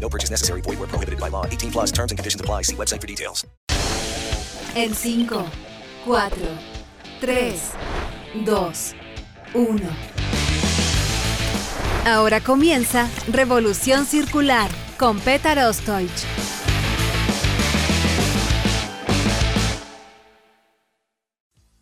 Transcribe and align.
No 0.00 0.08
purchase 0.08 0.30
necessary. 0.30 0.62
Void 0.62 0.78
where 0.78 0.88
prohibited 0.88 1.20
by 1.20 1.28
law. 1.28 1.44
18 1.44 1.70
plus 1.70 1.92
terms 1.92 2.10
and 2.10 2.18
conditions 2.18 2.40
apply. 2.40 2.62
See 2.62 2.76
website 2.76 3.00
for 3.02 3.06
details. 3.06 3.46
En 4.74 4.94
5, 4.94 5.44
4, 6.04 6.30
3, 7.20 7.54
2, 8.44 8.94
1. 9.54 9.80
Ahora 12.06 12.40
comienza 12.40 13.08
Revolución 13.28 14.06
Circular 14.06 14.70
con 14.98 15.20
Petar 15.20 15.58
Ostoich. 15.58 16.24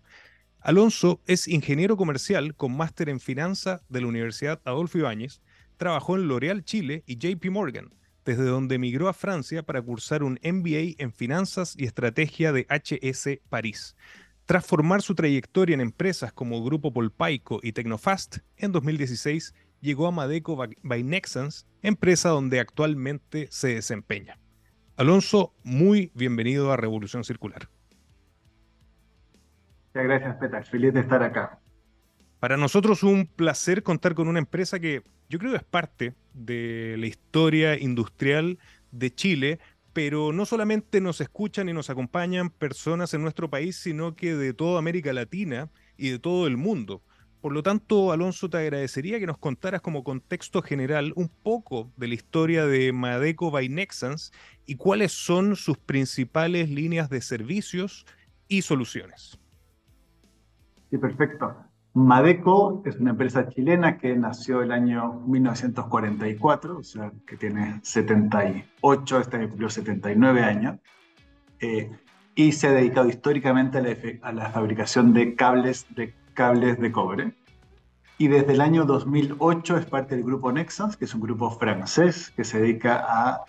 Alonso 0.67 1.21
es 1.27 1.47
ingeniero 1.47 1.95
comercial 1.95 2.53
con 2.53 2.75
máster 2.75 3.07
en 3.07 3.21
finanzas 3.21 3.79
de 3.87 4.01
la 4.01 4.07
Universidad 4.07 4.61
Adolfo 4.65 4.97
Ibáñez, 4.97 5.41
trabajó 5.77 6.17
en 6.17 6.27
L'Oréal 6.27 6.65
Chile 6.65 7.05
y 7.07 7.15
JP 7.15 7.51
Morgan, 7.51 7.93
desde 8.25 8.43
donde 8.43 8.75
emigró 8.75 9.07
a 9.07 9.13
Francia 9.13 9.63
para 9.63 9.81
cursar 9.81 10.23
un 10.23 10.37
MBA 10.43 10.95
en 10.97 11.13
finanzas 11.13 11.73
y 11.77 11.85
estrategia 11.85 12.51
de 12.51 12.67
HS 12.69 13.39
París. 13.47 13.95
Tras 14.45 14.65
formar 14.65 15.01
su 15.01 15.15
trayectoria 15.15 15.73
en 15.73 15.79
empresas 15.79 16.33
como 16.33 16.61
Grupo 16.61 16.91
Polpaico 16.91 17.61
y 17.63 17.71
Tecnofast, 17.71 18.39
en 18.57 18.73
2016 18.73 19.53
llegó 19.79 20.05
a 20.05 20.11
Madeco 20.11 20.57
by 20.57 21.03
Nexans, 21.03 21.65
empresa 21.81 22.27
donde 22.27 22.59
actualmente 22.59 23.47
se 23.51 23.75
desempeña. 23.75 24.37
Alonso, 24.97 25.53
muy 25.63 26.11
bienvenido 26.13 26.73
a 26.73 26.75
Revolución 26.75 27.23
Circular. 27.23 27.69
Muchas 29.97 30.09
gracias, 30.09 30.35
Petar. 30.35 30.63
Feliz 30.63 30.93
de 30.93 30.99
estar 30.99 31.23
acá. 31.23 31.59
Para 32.39 32.55
nosotros 32.55 33.01
un 33.01 33.25
placer 33.25 33.81
contar 33.81 34.13
con 34.13 34.27
una 34.27 34.37
empresa 34.37 34.79
que 34.79 35.01
yo 35.27 35.39
creo 35.39 35.55
es 35.55 35.63
parte 35.63 36.13
de 36.35 36.97
la 36.99 37.07
historia 37.07 37.79
industrial 37.79 38.59
de 38.91 39.15
Chile, 39.15 39.59
pero 39.93 40.33
no 40.33 40.45
solamente 40.45 41.01
nos 41.01 41.19
escuchan 41.19 41.67
y 41.67 41.73
nos 41.73 41.89
acompañan 41.89 42.51
personas 42.51 43.15
en 43.15 43.23
nuestro 43.23 43.49
país, 43.49 43.75
sino 43.75 44.15
que 44.15 44.35
de 44.35 44.53
toda 44.53 44.77
América 44.77 45.11
Latina 45.13 45.71
y 45.97 46.11
de 46.11 46.19
todo 46.19 46.45
el 46.45 46.57
mundo. 46.57 47.01
Por 47.41 47.51
lo 47.51 47.63
tanto, 47.63 48.11
Alonso, 48.11 48.51
te 48.51 48.57
agradecería 48.57 49.19
que 49.19 49.25
nos 49.25 49.39
contaras 49.39 49.81
como 49.81 50.03
contexto 50.03 50.61
general 50.61 51.11
un 51.15 51.27
poco 51.27 51.91
de 51.97 52.07
la 52.07 52.13
historia 52.13 52.67
de 52.67 52.93
Madeco 52.93 53.49
by 53.49 53.67
Nexans 53.67 54.31
y 54.67 54.75
cuáles 54.75 55.11
son 55.11 55.55
sus 55.55 55.79
principales 55.79 56.69
líneas 56.69 57.09
de 57.09 57.19
servicios 57.19 58.05
y 58.47 58.61
soluciones. 58.61 59.39
Sí, 60.89 60.97
perfecto. 60.97 61.55
Madeco 61.93 62.83
es 62.85 62.97
una 62.97 63.11
empresa 63.11 63.49
chilena 63.49 63.97
que 63.97 64.15
nació 64.15 64.61
el 64.61 64.71
año 64.71 65.21
1944, 65.25 66.77
o 66.77 66.83
sea, 66.83 67.11
que 67.25 67.37
tiene 67.37 67.79
78, 67.81 69.19
este 69.19 69.37
año 69.37 69.49
cumplió 69.49 69.69
79 69.69 70.43
años, 70.43 70.77
eh, 71.59 71.89
y 72.35 72.51
se 72.51 72.67
ha 72.67 72.71
dedicado 72.71 73.09
históricamente 73.09 74.19
a 74.21 74.31
la, 74.31 74.49
fabricación 74.51 75.11
de 75.11 75.33
cables 75.33 75.87
de, 75.95 76.13
cables 76.35 76.79
de 76.79 76.91
cobre. 76.91 77.33
Y 78.19 78.27
desde 78.27 78.53
el 78.53 78.61
año 78.61 78.85
2008 78.85 79.77
es 79.77 79.85
parte 79.87 80.15
del 80.15 80.23
grupo 80.23 80.51
Nexans, 80.51 80.97
que 80.97 81.05
es 81.05 81.15
un 81.15 81.21
grupo 81.21 81.49
francés 81.49 82.31
que 82.35 82.43
se 82.43 82.61
dedica 82.61 83.03
a 83.07 83.43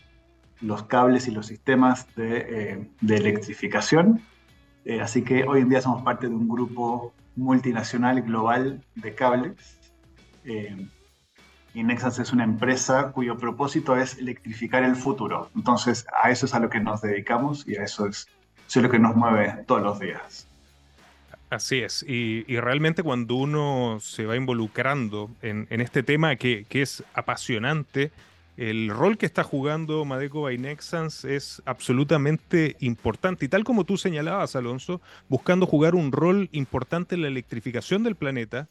los 0.63 0.85
cables 0.85 1.29
y 1.29 1.33
los 1.33 1.47
sistemas 1.47 2.07
de, 2.17 2.47
eh, 2.49 2.91
electrificación. 3.07 4.23
Eh, 4.87 5.03
así 5.03 5.23
que 5.23 5.45
hoy 5.45 5.61
en 5.61 5.69
día 5.69 5.83
somos 5.83 6.03
parte 6.03 6.29
de 6.29 6.35
un 6.35 6.49
grupo 6.49 7.13
multinacional 7.39 8.21
global 8.23 8.83
de 8.97 9.15
cables. 9.15 9.79
Eh, 10.45 10.87
y 11.75 11.83
Nexans 11.85 12.19
es 12.19 12.33
una 12.33 12.45
empresa 12.45 13.13
cuyo 13.13 13.37
propósito 13.37 13.97
es 13.97 14.19
electrificar 14.19 14.83
el 14.83 14.97
futuro. 14.97 15.51
Entonces, 15.55 16.07
a 16.23 16.31
eso 16.31 16.47
es 16.47 16.55
a 16.55 16.61
lo 16.61 16.69
que 16.69 16.81
nos 16.81 17.03
dedicamos 17.03 17.67
y 17.69 17.77
a 17.77 17.85
eso 17.85 18.07
es, 18.07 18.27
eso 18.67 18.81
es 18.81 18.83
lo 18.83 18.91
que 18.91 18.99
nos 18.99 19.15
mueve 19.15 19.65
todos 19.67 19.83
los 19.83 20.01
días. 20.01 20.47
Así 21.51 21.79
es, 21.79 22.05
y, 22.07 22.45
y, 22.47 22.61
realmente 22.61 23.03
cuando 23.03 23.37
uno 23.37 23.99
se 24.03 24.27
va 24.27 24.37
involucrando 24.37 25.31
en, 25.41 25.67
en 25.71 25.81
este 25.81 26.03
tema 26.03 26.37
que, 26.37 26.67
que, 26.69 26.83
es 26.83 27.03
apasionante, 27.15 28.13
el 28.59 28.91
rol 28.91 29.17
que 29.17 29.27
está 29.27 29.45
jugando 29.45 30.05
Madeco 30.05 30.43
by 30.43 30.59
Nexans 30.59 31.25
es 31.25 31.63
absolutamente 31.65 32.75
importante. 32.81 33.45
Y 33.45 33.49
tal 33.49 33.63
como 33.63 33.85
tú 33.85 33.97
señalabas, 33.97 34.57
Alonso, 34.57 35.01
buscando 35.29 35.65
jugar 35.65 35.95
un 35.95 36.11
rol 36.11 36.49
importante 36.51 37.15
en 37.15 37.23
la 37.23 37.29
electrificación 37.29 38.03
del 38.03 38.17
planeta, 38.17 38.69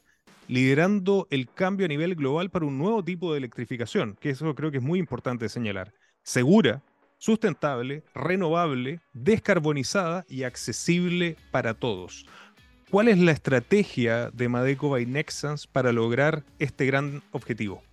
liderando 0.49 1.25
el 1.31 1.49
cambio 1.49 1.85
a 1.85 1.87
nivel 1.87 2.15
global 2.15 2.49
para 2.49 2.65
un 2.65 2.77
nuevo 2.77 3.01
tipo 3.01 3.31
de 3.31 3.37
electrificación, 3.37 4.17
que 4.19 4.31
eso 4.31 4.53
creo 4.55 4.71
que 4.71 4.79
es 4.79 4.83
muy 4.83 4.99
importante 4.99 5.47
señalar. 5.47 5.93
Segura, 6.21 6.83
sustentable, 7.17 8.03
renovable, 8.13 8.99
descarbonizada 9.13 10.25
y 10.27 10.43
accesible 10.43 11.37
para 11.49 11.73
todos. 11.73 12.25
¿Cuál 12.89 13.07
es 13.07 13.19
la 13.19 13.31
estrategia 13.31 14.31
de 14.31 14.49
Madeco 14.49 14.89
by 14.89 15.05
Nexans 15.05 15.65
para 15.65 15.93
lograr 15.93 16.43
este 16.59 16.85
gran 16.85 17.23
objetivo? 17.31 17.86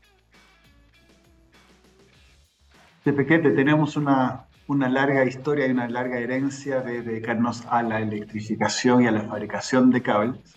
De 3.04 3.12
Pequete 3.12 3.50
tenemos 3.50 3.96
una, 3.96 4.46
una 4.66 4.88
larga 4.88 5.24
historia 5.24 5.66
y 5.66 5.70
una 5.70 5.88
larga 5.88 6.18
herencia 6.18 6.80
de 6.80 7.02
dedicarnos 7.02 7.64
a 7.68 7.82
la 7.82 8.00
electrificación 8.00 9.02
y 9.02 9.06
a 9.06 9.10
la 9.10 9.22
fabricación 9.22 9.90
de 9.90 10.02
cables. 10.02 10.56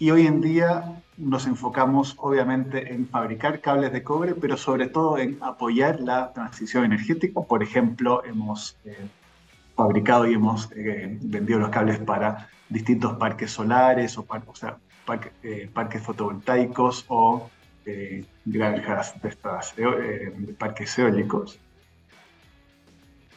Y 0.00 0.10
hoy 0.10 0.26
en 0.26 0.40
día 0.40 1.00
nos 1.16 1.46
enfocamos 1.46 2.16
obviamente 2.18 2.92
en 2.92 3.06
fabricar 3.06 3.60
cables 3.60 3.92
de 3.92 4.02
cobre, 4.02 4.34
pero 4.34 4.56
sobre 4.56 4.88
todo 4.88 5.16
en 5.18 5.38
apoyar 5.42 6.00
la 6.00 6.32
transición 6.32 6.84
energética. 6.84 7.40
Por 7.40 7.62
ejemplo, 7.62 8.24
hemos 8.24 8.76
eh, 8.84 8.96
fabricado 9.76 10.26
y 10.26 10.34
hemos 10.34 10.72
eh, 10.72 11.18
vendido 11.22 11.60
los 11.60 11.68
cables 11.68 11.98
para 11.98 12.48
distintos 12.68 13.12
parques 13.14 13.52
solares 13.52 14.18
o, 14.18 14.24
par 14.24 14.42
o 14.44 14.56
sea, 14.56 14.78
eh, 15.44 15.70
parques 15.72 16.02
fotovoltaicos 16.02 17.04
o 17.06 17.48
eh, 17.86 18.24
granjas 18.44 19.20
de, 19.22 19.28
estas, 19.28 19.74
eh, 19.78 20.32
de 20.36 20.54
parques 20.54 20.98
eólicos. 20.98 21.58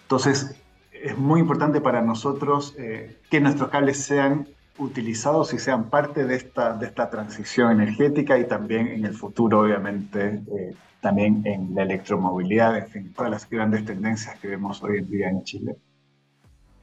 Entonces, 0.04 0.56
es 0.92 1.18
muy 1.18 1.40
importante 1.40 1.82
para 1.82 2.02
nosotros 2.02 2.76
eh, 2.78 3.18
que 3.30 3.40
nuestros 3.40 3.70
cables 3.70 3.98
sean 3.98 4.48
utilizados 4.78 5.54
y 5.54 5.60
sean 5.60 5.90
parte 5.90 6.26
de 6.26 6.36
esta, 6.36 6.74
de 6.74 6.88
esta 6.88 7.10
transición 7.10 7.72
energética 7.72 8.38
y 8.38 8.48
también 8.48 8.88
en 8.88 9.06
el 9.06 9.14
futuro, 9.14 9.62
obviamente, 9.62 10.42
eh, 10.58 10.76
también 11.02 11.42
en 11.46 11.74
la 11.76 11.84
electromovilidad, 11.84 12.78
en 12.78 12.88
fin, 12.88 13.14
todas 13.14 13.32
las 13.32 13.50
grandes 13.50 13.86
tendencias 13.86 14.38
que 14.40 14.48
vemos 14.48 14.82
hoy 14.84 14.98
en 15.00 15.10
día 15.10 15.30
en 15.30 15.44
Chile. 15.44 15.76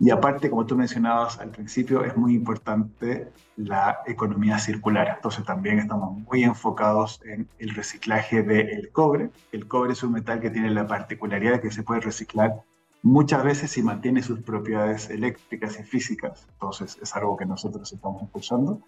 Y 0.02 0.10
aparte, 0.10 0.50
como 0.50 0.66
tú 0.66 0.76
mencionabas 0.76 1.38
al 1.38 1.50
principio, 1.50 2.04
es 2.04 2.16
muy 2.16 2.34
importante 2.34 3.28
la 3.54 4.00
economía 4.04 4.58
circular. 4.58 5.12
Entonces 5.14 5.44
también 5.44 5.78
estamos 5.78 6.18
muy 6.18 6.42
enfocados 6.42 7.20
en 7.24 7.48
el 7.60 7.72
reciclaje 7.72 8.42
del 8.42 8.90
cobre. 8.90 9.30
El 9.52 9.68
cobre 9.68 9.92
es 9.92 10.02
un 10.02 10.10
metal 10.10 10.40
que 10.40 10.50
tiene 10.50 10.70
la 10.70 10.88
particularidad 10.88 11.52
de 11.52 11.60
que 11.60 11.70
se 11.70 11.84
puede 11.84 12.00
reciclar 12.00 12.64
muchas 13.04 13.44
veces 13.44 13.78
y 13.78 13.84
mantiene 13.84 14.24
sus 14.24 14.40
propiedades 14.40 15.08
eléctricas 15.08 15.78
y 15.78 15.84
físicas. 15.84 16.48
Entonces 16.54 16.98
es 17.00 17.14
algo 17.14 17.36
que 17.36 17.46
nosotros 17.46 17.92
estamos 17.92 18.22
impulsando. 18.22 18.80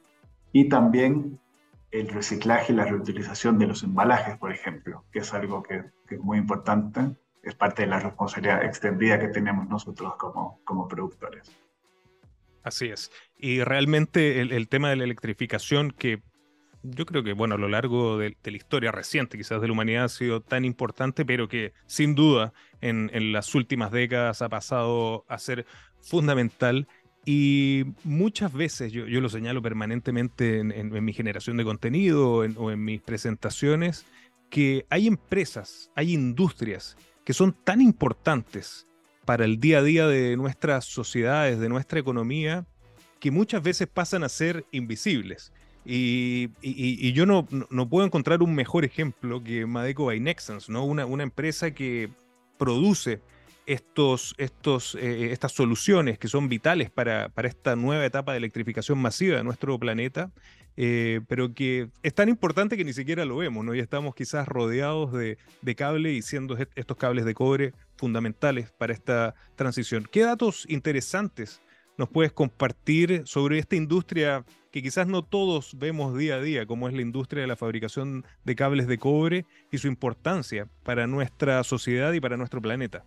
Y 0.50 0.69
también 0.69 1.38
el 1.93 2.08
reciclaje 2.08 2.72
y 2.72 2.76
la 2.76 2.87
reutilización 2.87 3.56
de 3.61 3.69
los 3.69 3.84
embalajes, 3.84 4.37
por 4.37 4.50
ejemplo, 4.50 5.05
que 5.12 5.20
es 5.20 5.32
algo 5.32 5.62
que, 5.62 5.84
que 6.08 6.16
es 6.16 6.20
muy 6.20 6.38
importante 6.38 7.14
es 7.44 7.55
parte 7.55 7.82
de 7.82 7.88
la 7.88 8.00
responsabilidad 8.00 8.64
extendida 8.64 9.19
que 9.19 9.29
tenemos 9.29 9.69
nosotros 9.69 10.17
como, 10.17 10.61
como 10.64 10.88
productores. 10.88 11.55
Así 12.62 12.87
es. 12.87 13.11
Y 13.38 13.62
realmente 13.62 14.41
el, 14.41 14.69
tema 14.69 14.88
de 14.88 14.96
la 14.96 15.05
electrificación 15.05 15.91
que 15.91 16.23
yo 16.82 17.06
creo 17.06 17.23
que, 17.23 17.35
bueno, 17.35 17.55
a 17.55 17.58
lo 17.58 17.69
largo 17.69 18.19
de, 18.19 18.37
la 18.43 18.56
historia 18.56 18.91
reciente, 18.91 19.37
quizás 19.38 19.61
de 19.61 19.69
la 19.69 19.73
humanidad, 19.73 20.05
ha 20.05 20.08
sido 20.08 20.41
tan 20.41 20.64
importante, 20.64 21.25
pero 21.25 21.49
que 21.49 21.73
sin 21.87 22.14
duda 22.14 22.52
en, 22.81 23.11
las 23.32 23.55
últimas 23.55 23.90
décadas 23.90 24.43
ha 24.43 24.49
pasado 24.49 25.25
a 25.29 25.38
ser 25.38 25.67
fundamental. 26.00 26.88
Y 27.26 27.85
muchas 28.02 28.52
veces, 28.52 28.93
yo, 28.93 29.06
lo 29.06 29.29
señalo 29.29 29.62
permanentemente 29.62 30.61
en, 30.61 31.05
mi 31.05 31.12
generación 31.12 31.56
de 31.58 31.64
contenido 31.64 32.44
o 32.56 32.70
en 32.70 32.85
mis 32.85 33.00
presentaciones, 33.00 34.06
que 34.50 34.87
hay 34.88 35.06
empresas, 35.06 35.90
hay 35.97 36.12
industrias 36.12 36.97
que 37.25 37.32
son 37.32 37.53
tan 37.53 37.81
importantes 37.81 38.87
para 39.25 39.44
el 39.44 39.59
día 39.59 39.79
a 39.79 39.82
día 39.82 40.06
de 40.06 40.37
nuestras 40.37 40.85
sociedades, 40.85 41.59
de 41.59 41.69
nuestra 41.69 41.99
economía, 41.99 42.67
que 43.21 43.31
muchas 43.31 43.62
veces 43.62 43.88
pasan 43.88 44.23
a 44.23 44.29
ser 44.29 44.67
invisibles. 44.71 45.53
Y, 45.87 47.12
yo 47.12 47.26
no, 47.26 47.47
no, 47.71 47.88
puedo 47.88 48.06
encontrar 48.06 48.43
un 48.43 48.55
mejor 48.55 48.85
ejemplo 48.85 49.43
que 49.43 49.67
Madeco 49.67 50.06
by 50.06 50.21
Nexans, 50.21 50.69
¿no? 50.69 50.85
una, 50.85 51.05
una 51.05 51.23
empresa 51.23 51.73
que 51.73 52.11
produce 52.59 53.21
estos, 53.66 54.34
estos, 54.38 54.94
eh, 54.96 55.32
estas 55.32 55.52
soluciones 55.52 56.19
que 56.19 56.28
son 56.28 56.49
vitales 56.49 56.90
para, 56.90 57.28
para, 57.31 57.49
esta 57.49 57.76
nueva 57.76 58.05
etapa 58.05 58.32
de 58.32 58.38
electrificación 58.38 58.99
masiva 58.99 59.38
de 59.38 59.44
nuestro 59.44 59.78
planeta 59.78 60.31
eh, 60.76 61.20
pero 61.28 61.55
que 61.55 61.88
es 62.02 62.14
tan 62.14 62.28
importante 62.28 62.76
que 62.76 62.84
ni 62.84 62.93
siquiera 62.93 63.25
lo 63.25 63.37
vemos, 63.37 63.64
¿no? 63.64 63.75
Y 63.75 63.81
estamos 63.81 64.14
quizás 64.14 64.49
rodeados 64.49 65.12
de, 65.12 65.38
de 65.62 65.75
cable 65.76 66.12
y 66.12 66.22
siendo 66.22 66.56
estos 66.75 66.96
cables 66.96 67.25
de 67.25 67.34
cobre 67.34 67.72
fundamentales 67.96 68.72
para 68.72 68.93
esta 68.93 69.34
transición. 69.55 70.08
¿Qué 70.11 70.22
datos 70.22 70.66
interesantes 70.69 71.62
nos 71.96 72.08
puedes 72.08 72.32
compartir 72.32 73.22
sobre 73.25 73.61
esta 73.61 73.76
industria 73.76 74.44
que 74.72 74.82
quizás 74.82 75.06
no 75.06 75.22
todos 75.22 75.78
vemos 75.78 76.19
día 76.19 76.37
a 76.37 76.40
día, 76.40 76.66
como 76.66 76.88
es 76.88 76.94
la 76.94 77.02
industria 77.02 77.43
de 77.43 77.46
la 77.46 77.55
fabricación 77.55 78.25
de 78.44 78.56
cables 78.56 78.88
de 78.88 78.99
cobre 78.99 79.46
y 79.70 79.78
su 79.78 79.87
importancia 79.87 80.69
para 80.82 81.06
nuestra 81.06 81.62
sociedad 81.62 82.12
y 82.12 82.20
para 82.20 82.37
nuestro 82.37 82.61
planeta? 82.61 83.05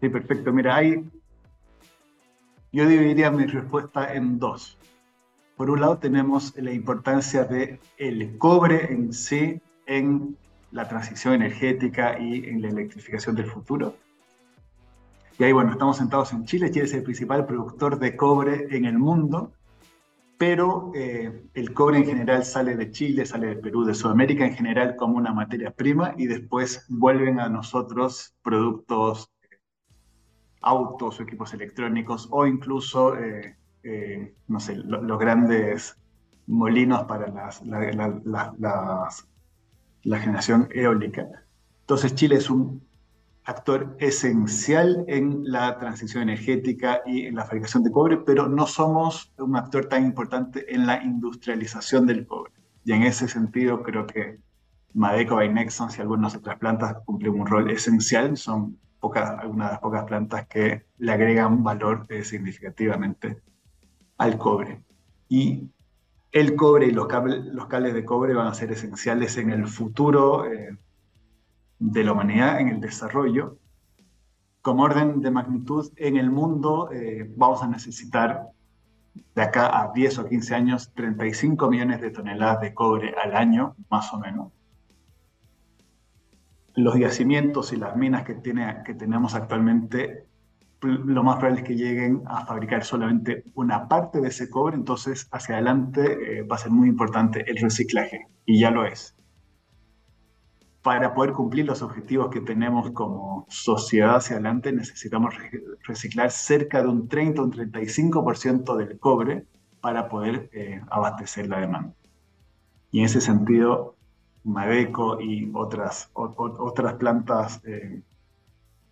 Sí, 0.00 0.08
perfecto. 0.08 0.52
Mira, 0.52 0.76
hay 0.76 1.04
yo 2.70 2.86
dividiría 2.86 3.30
mi 3.30 3.46
respuesta 3.46 4.12
en 4.12 4.38
dos. 4.38 4.76
Por 5.56 5.70
un 5.70 5.80
lado 5.80 5.98
tenemos 5.98 6.54
la 6.56 6.70
importancia 6.70 7.44
del 7.44 7.80
el 7.96 8.36
cobre 8.38 8.92
en 8.92 9.12
sí 9.12 9.60
en 9.86 10.36
la 10.70 10.86
transición 10.86 11.34
energética 11.34 12.18
y 12.18 12.44
en 12.44 12.60
la 12.60 12.68
electrificación 12.68 13.34
del 13.34 13.46
futuro. 13.46 13.96
Y 15.38 15.44
ahí, 15.44 15.52
bueno, 15.52 15.72
estamos 15.72 15.96
sentados 15.96 16.32
en 16.32 16.44
Chile. 16.44 16.70
Chile 16.70 16.84
es 16.84 16.92
el 16.92 17.02
principal 17.02 17.46
productor 17.46 17.98
de 17.98 18.16
cobre 18.16 18.66
en 18.70 18.84
el 18.84 18.98
mundo, 18.98 19.52
pero 20.36 20.92
eh, 20.94 21.44
el 21.54 21.72
cobre 21.72 21.98
en 21.98 22.04
general 22.04 22.44
sale 22.44 22.76
de 22.76 22.90
Chile, 22.90 23.24
sale 23.24 23.46
de 23.46 23.56
Perú, 23.56 23.84
de 23.84 23.94
Sudamérica 23.94 24.44
en 24.44 24.54
general 24.54 24.94
como 24.94 25.16
una 25.16 25.32
materia 25.32 25.70
prima 25.70 26.14
y 26.18 26.26
después 26.26 26.84
vuelven 26.88 27.40
a 27.40 27.48
nosotros 27.48 28.34
productos 28.42 29.30
autos 30.60 31.18
o 31.18 31.22
equipos 31.22 31.54
electrónicos 31.54 32.28
o 32.30 32.46
incluso, 32.46 33.16
eh, 33.16 33.56
eh, 33.82 34.34
no 34.48 34.60
sé, 34.60 34.76
los 34.76 35.18
grandes 35.18 35.96
molinos 36.46 37.04
para 37.04 37.28
las, 37.28 37.62
la, 37.64 39.08
generación 40.18 40.68
eólica. 40.72 41.26
Entonces 41.80 42.14
Chile 42.14 42.36
es 42.36 42.50
un 42.50 42.86
actor 43.44 43.96
esencial 43.98 45.04
en 45.08 45.42
la 45.44 45.78
transición 45.78 46.24
energética 46.24 47.00
y 47.06 47.26
en 47.26 47.34
la 47.34 47.44
fabricación 47.44 47.82
de 47.82 47.90
cobre, 47.90 48.18
pero 48.18 48.48
no 48.48 48.66
somos 48.66 49.32
un 49.38 49.56
actor 49.56 49.86
tan 49.86 50.04
importante 50.04 50.74
en 50.74 50.86
la 50.86 51.02
industrialización 51.02 52.06
del 52.06 52.26
cobre. 52.26 52.52
Y 52.84 52.92
en 52.92 53.02
ese 53.02 53.28
sentido 53.28 53.82
creo 53.82 54.06
que 54.06 54.38
Madeco 54.94 55.40
Nexon 55.40 55.90
y 55.96 56.00
algunas 56.00 56.34
otras 56.34 56.58
plantas 56.58 56.96
cumplen 57.04 57.40
un 57.40 57.46
rol 57.46 57.70
esencial, 57.70 58.36
son 58.36 58.78
pocas, 58.98 59.30
algunas 59.38 59.68
de 59.68 59.72
las 59.72 59.80
pocas 59.80 60.04
plantas 60.04 60.46
que 60.46 60.86
le 60.98 61.12
agregan 61.12 61.62
valor 61.62 62.06
eh, 62.08 62.24
significativamente 62.24 63.40
al 64.18 64.38
cobre. 64.38 64.82
Y 65.28 65.70
el 66.32 66.56
cobre 66.56 66.86
y 66.86 66.90
los 66.90 67.06
cables, 67.06 67.44
los 67.46 67.66
cables 67.66 67.94
de 67.94 68.04
cobre 68.04 68.34
van 68.34 68.48
a 68.48 68.54
ser 68.54 68.72
esenciales 68.72 69.36
en 69.36 69.50
el 69.50 69.66
futuro 69.66 70.46
eh, 70.46 70.76
de 71.78 72.04
la 72.04 72.12
humanidad, 72.12 72.60
en 72.60 72.68
el 72.68 72.80
desarrollo. 72.80 73.58
Como 74.60 74.82
orden 74.82 75.20
de 75.20 75.30
magnitud, 75.30 75.90
en 75.96 76.16
el 76.16 76.30
mundo 76.30 76.90
eh, 76.92 77.30
vamos 77.36 77.62
a 77.62 77.68
necesitar 77.68 78.48
de 79.34 79.42
acá 79.42 79.80
a 79.80 79.92
10 79.92 80.18
o 80.18 80.28
15 80.28 80.54
años 80.54 80.92
35 80.94 81.70
millones 81.70 82.00
de 82.00 82.10
toneladas 82.10 82.60
de 82.60 82.74
cobre 82.74 83.14
al 83.22 83.34
año, 83.34 83.76
más 83.88 84.12
o 84.12 84.18
menos 84.18 84.52
los 86.78 86.96
yacimientos 86.96 87.72
y 87.72 87.76
las 87.76 87.96
minas 87.96 88.22
que, 88.22 88.34
tiene, 88.34 88.82
que 88.84 88.94
tenemos 88.94 89.34
actualmente, 89.34 90.26
lo 90.80 91.24
más 91.24 91.36
probable 91.36 91.62
es 91.62 91.66
que 91.66 91.74
lleguen 91.74 92.22
a 92.26 92.46
fabricar 92.46 92.84
solamente 92.84 93.42
una 93.54 93.88
parte 93.88 94.20
de 94.20 94.28
ese 94.28 94.48
cobre, 94.48 94.76
entonces 94.76 95.28
hacia 95.32 95.56
adelante 95.56 96.38
eh, 96.38 96.42
va 96.42 96.54
a 96.54 96.58
ser 96.58 96.70
muy 96.70 96.88
importante 96.88 97.44
el 97.50 97.56
reciclaje, 97.56 98.28
y 98.46 98.60
ya 98.60 98.70
lo 98.70 98.86
es. 98.86 99.16
Para 100.80 101.14
poder 101.14 101.32
cumplir 101.32 101.66
los 101.66 101.82
objetivos 101.82 102.30
que 102.30 102.40
tenemos 102.40 102.92
como 102.92 103.44
sociedad 103.48 104.14
hacia 104.14 104.36
adelante, 104.36 104.70
necesitamos 104.72 105.34
reciclar 105.82 106.30
cerca 106.30 106.80
de 106.80 106.88
un 106.88 107.08
30 107.08 107.42
o 107.42 107.44
un 107.44 107.52
35% 107.52 108.76
del 108.76 109.00
cobre 109.00 109.46
para 109.80 110.08
poder 110.08 110.48
eh, 110.52 110.80
abastecer 110.90 111.48
la 111.48 111.58
demanda. 111.58 111.92
Y 112.92 113.00
en 113.00 113.06
ese 113.06 113.20
sentido, 113.20 113.97
Madeco 114.44 115.20
y 115.20 115.50
otras, 115.54 116.10
otras 116.14 116.94
plantas 116.94 117.60
eh, 117.64 118.02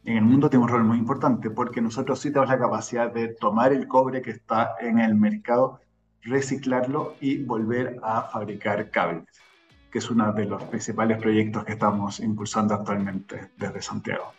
en 0.06 0.16
el 0.16 0.22
mundo 0.24 0.48
tienen 0.48 0.64
un 0.64 0.68
rol 0.68 0.84
muy 0.84 0.98
importante 0.98 1.50
porque 1.50 1.80
nosotros 1.80 2.20
sí 2.20 2.30
tenemos 2.30 2.50
la 2.50 2.58
capacidad 2.58 3.12
de 3.12 3.28
tomar 3.28 3.72
el 3.72 3.88
cobre 3.88 4.22
que 4.22 4.30
está 4.30 4.76
en 4.80 5.00
el 5.00 5.16
mercado, 5.16 5.80
reciclarlo 6.22 7.16
y 7.20 7.38
volver 7.38 7.98
a 8.04 8.22
fabricar 8.22 8.90
cables, 8.90 9.24
que 9.90 9.98
es 9.98 10.08
uno 10.08 10.32
de 10.32 10.44
los 10.44 10.62
principales 10.64 11.18
proyectos 11.18 11.64
que 11.64 11.72
estamos 11.72 12.20
impulsando 12.20 12.74
actualmente 12.74 13.50
desde 13.56 13.82
Santiago. 13.82 14.32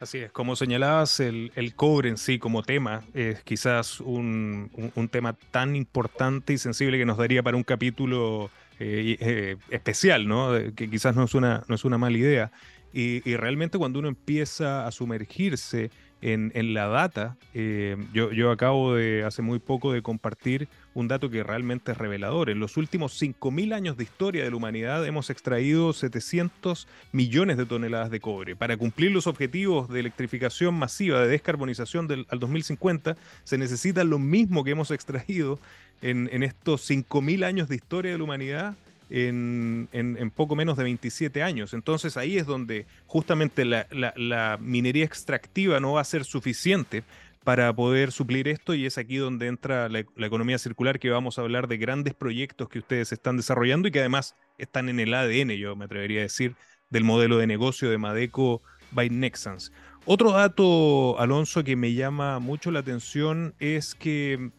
Así 0.00 0.18
es, 0.18 0.30
como 0.30 0.54
señalabas, 0.54 1.18
el, 1.18 1.72
cobre 1.74 2.10
en 2.10 2.18
sí 2.18 2.38
como 2.38 2.62
tema 2.62 3.02
es 3.14 3.42
quizás 3.42 4.00
un, 4.00 4.70
un, 4.94 5.08
tema 5.08 5.32
tan 5.50 5.74
importante 5.74 6.52
y 6.52 6.58
sensible 6.58 6.98
que 6.98 7.06
nos 7.06 7.16
daría 7.16 7.42
para 7.42 7.56
un 7.56 7.64
capítulo 7.64 8.50
eh, 8.80 9.16
eh, 9.20 9.56
especial, 9.70 10.28
¿no? 10.28 10.52
Que 10.74 10.88
quizás 10.88 11.16
no 11.16 11.24
es 11.24 11.34
una, 11.34 11.64
no 11.68 11.74
es 11.74 11.84
una 11.84 11.98
mala 11.98 12.16
idea. 12.16 12.52
Y, 12.92 13.20
realmente 13.36 13.78
cuando 13.78 13.98
uno 13.98 14.08
empieza 14.08 14.86
a 14.86 14.90
sumergirse 14.90 15.90
en, 16.20 16.74
la 16.74 16.88
data, 16.88 17.36
eh, 17.54 17.96
yo, 18.12 18.32
yo, 18.32 18.50
acabo 18.50 18.94
de 18.94 19.22
hace 19.24 19.40
muy 19.40 19.60
poco 19.60 19.92
de 19.92 20.02
compartir 20.02 20.68
un 20.94 21.06
dato 21.06 21.30
que 21.30 21.44
realmente 21.44 21.92
es 21.92 21.98
revelador. 21.98 22.50
En 22.50 22.58
los 22.58 22.76
últimos 22.76 23.20
5.000 23.22 23.72
años 23.72 23.96
de 23.96 24.02
historia 24.02 24.42
de 24.42 24.50
la 24.50 24.56
humanidad 24.56 25.06
hemos 25.06 25.30
extraído 25.30 25.92
700 25.92 26.88
millones 27.12 27.56
de 27.56 27.66
toneladas 27.66 28.10
de 28.10 28.18
cobre. 28.18 28.56
Para 28.56 28.76
cumplir 28.76 29.12
los 29.12 29.28
objetivos 29.28 29.88
de 29.88 30.00
electrificación 30.00 30.74
masiva, 30.74 31.20
de 31.20 31.28
descarbonización 31.28 32.08
del, 32.08 32.26
al 32.30 32.40
2050, 32.40 33.16
se 33.44 33.58
necesita 33.58 34.02
lo 34.02 34.18
mismo 34.18 34.64
que 34.64 34.72
hemos 34.72 34.90
extraído 34.90 35.60
en, 36.02 36.28
en 36.32 36.42
estos 36.42 36.88
5.000 36.88 37.44
años 37.44 37.68
de 37.68 37.76
historia 37.76 38.12
de 38.12 38.18
la 38.18 38.24
humanidad 38.24 38.76
en, 39.10 40.32
poco 40.34 40.56
menos 40.56 40.76
de 40.76 40.84
27 40.84 41.42
años. 41.42 41.74
Entonces 41.74 42.16
ahí 42.16 42.38
es 42.38 42.46
donde 42.46 42.86
justamente 43.06 43.64
la, 43.64 44.58
minería 44.60 45.04
extractiva 45.04 45.80
no 45.80 45.92
va 45.92 46.00
a 46.00 46.04
ser 46.04 46.24
suficiente 46.24 47.04
para 47.44 47.72
poder 47.72 48.12
suplir 48.12 48.46
esto 48.48 48.74
y 48.74 48.84
es 48.84 48.98
aquí 48.98 49.16
donde 49.16 49.46
entra 49.46 49.88
la, 49.88 50.00
economía 50.00 50.58
circular 50.58 50.98
que 50.98 51.10
vamos 51.10 51.38
a 51.38 51.42
hablar 51.42 51.68
de 51.68 51.78
grandes 51.78 52.14
proyectos 52.14 52.68
que 52.68 52.80
ustedes 52.80 53.12
están 53.12 53.36
desarrollando 53.36 53.88
y 53.88 53.90
que 53.90 54.00
además 54.00 54.34
están 54.58 54.88
en 54.88 55.00
el 55.00 55.14
ADN, 55.14 55.50
yo 55.52 55.76
me 55.76 55.86
atrevería 55.86 56.20
a 56.20 56.24
decir, 56.24 56.56
del 56.90 57.04
modelo 57.04 57.38
de 57.38 57.46
negocio 57.46 57.90
de 57.90 57.98
Madeco 57.98 58.62
by 58.92 59.10
Nexans. 59.10 59.72
Otro 60.04 60.32
dato, 60.32 61.18
Alonso, 61.20 61.64
que 61.64 61.76
me 61.76 61.92
llama 61.92 62.38
mucho 62.38 62.70
la 62.70 62.80
atención 62.80 63.54
es 63.58 63.94
que 63.94 64.50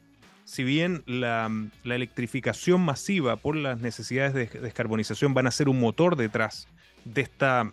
si 0.50 0.64
bien 0.64 1.04
la, 1.06 1.52
electrificación 1.84 2.82
masiva 2.82 3.36
por 3.36 3.56
las 3.56 3.82
necesidades 3.82 4.34
de 4.34 4.48
descarbonización 4.60 5.36
van 5.36 5.46
a 5.46 5.52
ser 5.52 5.70
un 5.70 5.80
motor 5.80 6.16
detrás 6.16 6.68
de 7.06 7.22
esta, 7.22 7.72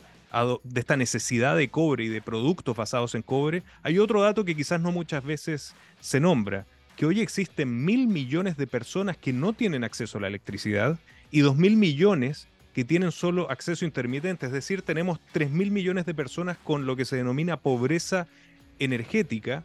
de 0.62 0.80
esta 0.80 0.98
necesidad 0.98 1.56
de 1.56 1.70
cobre 1.70 2.04
y 2.04 2.08
de 2.08 2.20
productos 2.20 2.76
basados 2.76 3.14
en 3.14 3.22
cobre, 3.22 3.62
hay 3.82 3.98
otro 3.98 4.20
dato 4.20 4.44
que 4.44 4.54
quizás 4.54 4.78
no 4.78 4.92
muchas 4.92 5.24
veces 5.24 5.74
se 6.00 6.20
nombra, 6.20 6.66
que 6.96 7.06
hoy 7.06 7.22
existen 7.22 7.82
mil 7.82 8.08
millones 8.08 8.58
de 8.58 8.66
personas 8.66 9.16
que 9.16 9.32
no 9.32 9.54
tienen 9.54 9.82
acceso 9.82 10.18
a 10.18 10.20
la 10.20 10.28
electricidad 10.28 10.98
y 11.30 11.40
dos 11.40 11.56
mil 11.56 11.78
millones 11.78 12.46
que 12.74 12.84
tienen 12.84 13.10
solo 13.10 13.50
acceso 13.50 13.86
intermitente, 13.86 14.44
es 14.44 14.52
decir, 14.52 14.82
tenemos 14.82 15.18
3 15.32 15.50
mil 15.50 15.70
millones 15.70 16.04
de 16.04 16.12
personas 16.12 16.58
con 16.58 16.84
lo 16.84 16.94
que 16.94 17.06
se 17.06 17.16
denomina 17.16 17.56
pobreza 17.56 18.26
energética, 18.78 19.64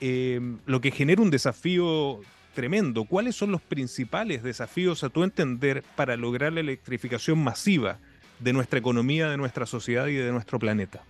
em, 0.00 0.58
lo 0.66 0.80
que 0.80 0.90
genera 0.90 1.22
un 1.22 1.30
desafío 1.30 2.20
tremendo. 2.60 3.06
¿Cuáles 3.06 3.36
son 3.36 3.52
los 3.52 3.62
principales 3.62 4.42
desafíos, 4.42 5.02
a 5.02 5.08
tu 5.08 5.24
entender, 5.24 5.82
para 5.96 6.14
lograr 6.18 6.52
la 6.52 6.60
electrificación 6.60 7.42
masiva 7.42 7.96
de 8.38 8.52
nuestra 8.52 8.78
economía, 8.78 9.30
de 9.30 9.38
nuestra 9.38 9.64
sociedad 9.64 10.08
y 10.08 10.16
de 10.16 10.30
nuestro 10.30 10.58
planeta? 10.58 11.02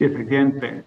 efectivamente. 0.00 0.82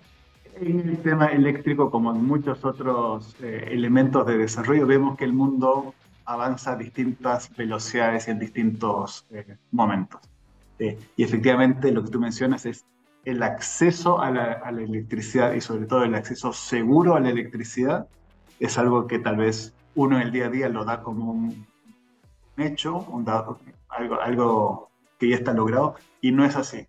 En 0.59 0.79
el 0.89 0.97
tema 0.97 1.27
eléctrico, 1.27 1.89
como 1.89 2.13
en 2.13 2.25
muchos 2.25 2.65
otros 2.65 3.33
eh, 3.41 3.69
elementos 3.71 4.27
de 4.27 4.37
desarrollo, 4.37 4.85
vemos 4.85 5.17
que 5.17 5.23
el 5.23 5.31
mundo 5.31 5.93
avanza 6.25 6.73
a 6.73 6.75
distintas 6.75 7.49
velocidades 7.55 8.27
y 8.27 8.31
en 8.31 8.39
distintos 8.39 9.25
eh, 9.31 9.55
momentos. 9.71 10.19
Eh, 10.79 10.99
y 11.15 11.23
efectivamente 11.23 11.93
lo 11.93 12.03
que 12.03 12.11
tú 12.11 12.19
mencionas 12.19 12.65
es 12.65 12.83
el 13.25 13.43
acceso 13.43 14.19
a 14.19 14.31
la, 14.31 14.53
electricidad 14.69 15.53
y 15.53 15.61
sobre 15.61 15.85
todo 15.85 16.03
el 16.03 16.15
acceso 16.15 16.53
seguro 16.53 17.15
a 17.15 17.19
la 17.19 17.29
electricidad 17.29 18.07
es 18.59 18.77
algo 18.77 19.07
que 19.07 19.19
tal 19.19 19.37
vez 19.37 19.73
uno 19.95 20.17
en 20.17 20.23
el 20.23 20.31
día 20.31 20.47
a 20.47 20.49
día 20.49 20.69
lo 20.69 20.85
da 20.85 21.01
como 21.01 21.31
un 21.31 21.65
hecho, 22.57 22.97
un 22.97 23.25
dado, 23.25 23.59
algo, 23.89 24.21
algo 24.21 24.89
que 25.19 25.29
ya 25.29 25.35
está 25.35 25.53
logrado, 25.53 25.95
y 26.21 26.31
no 26.31 26.45
es 26.45 26.55
así. 26.55 26.87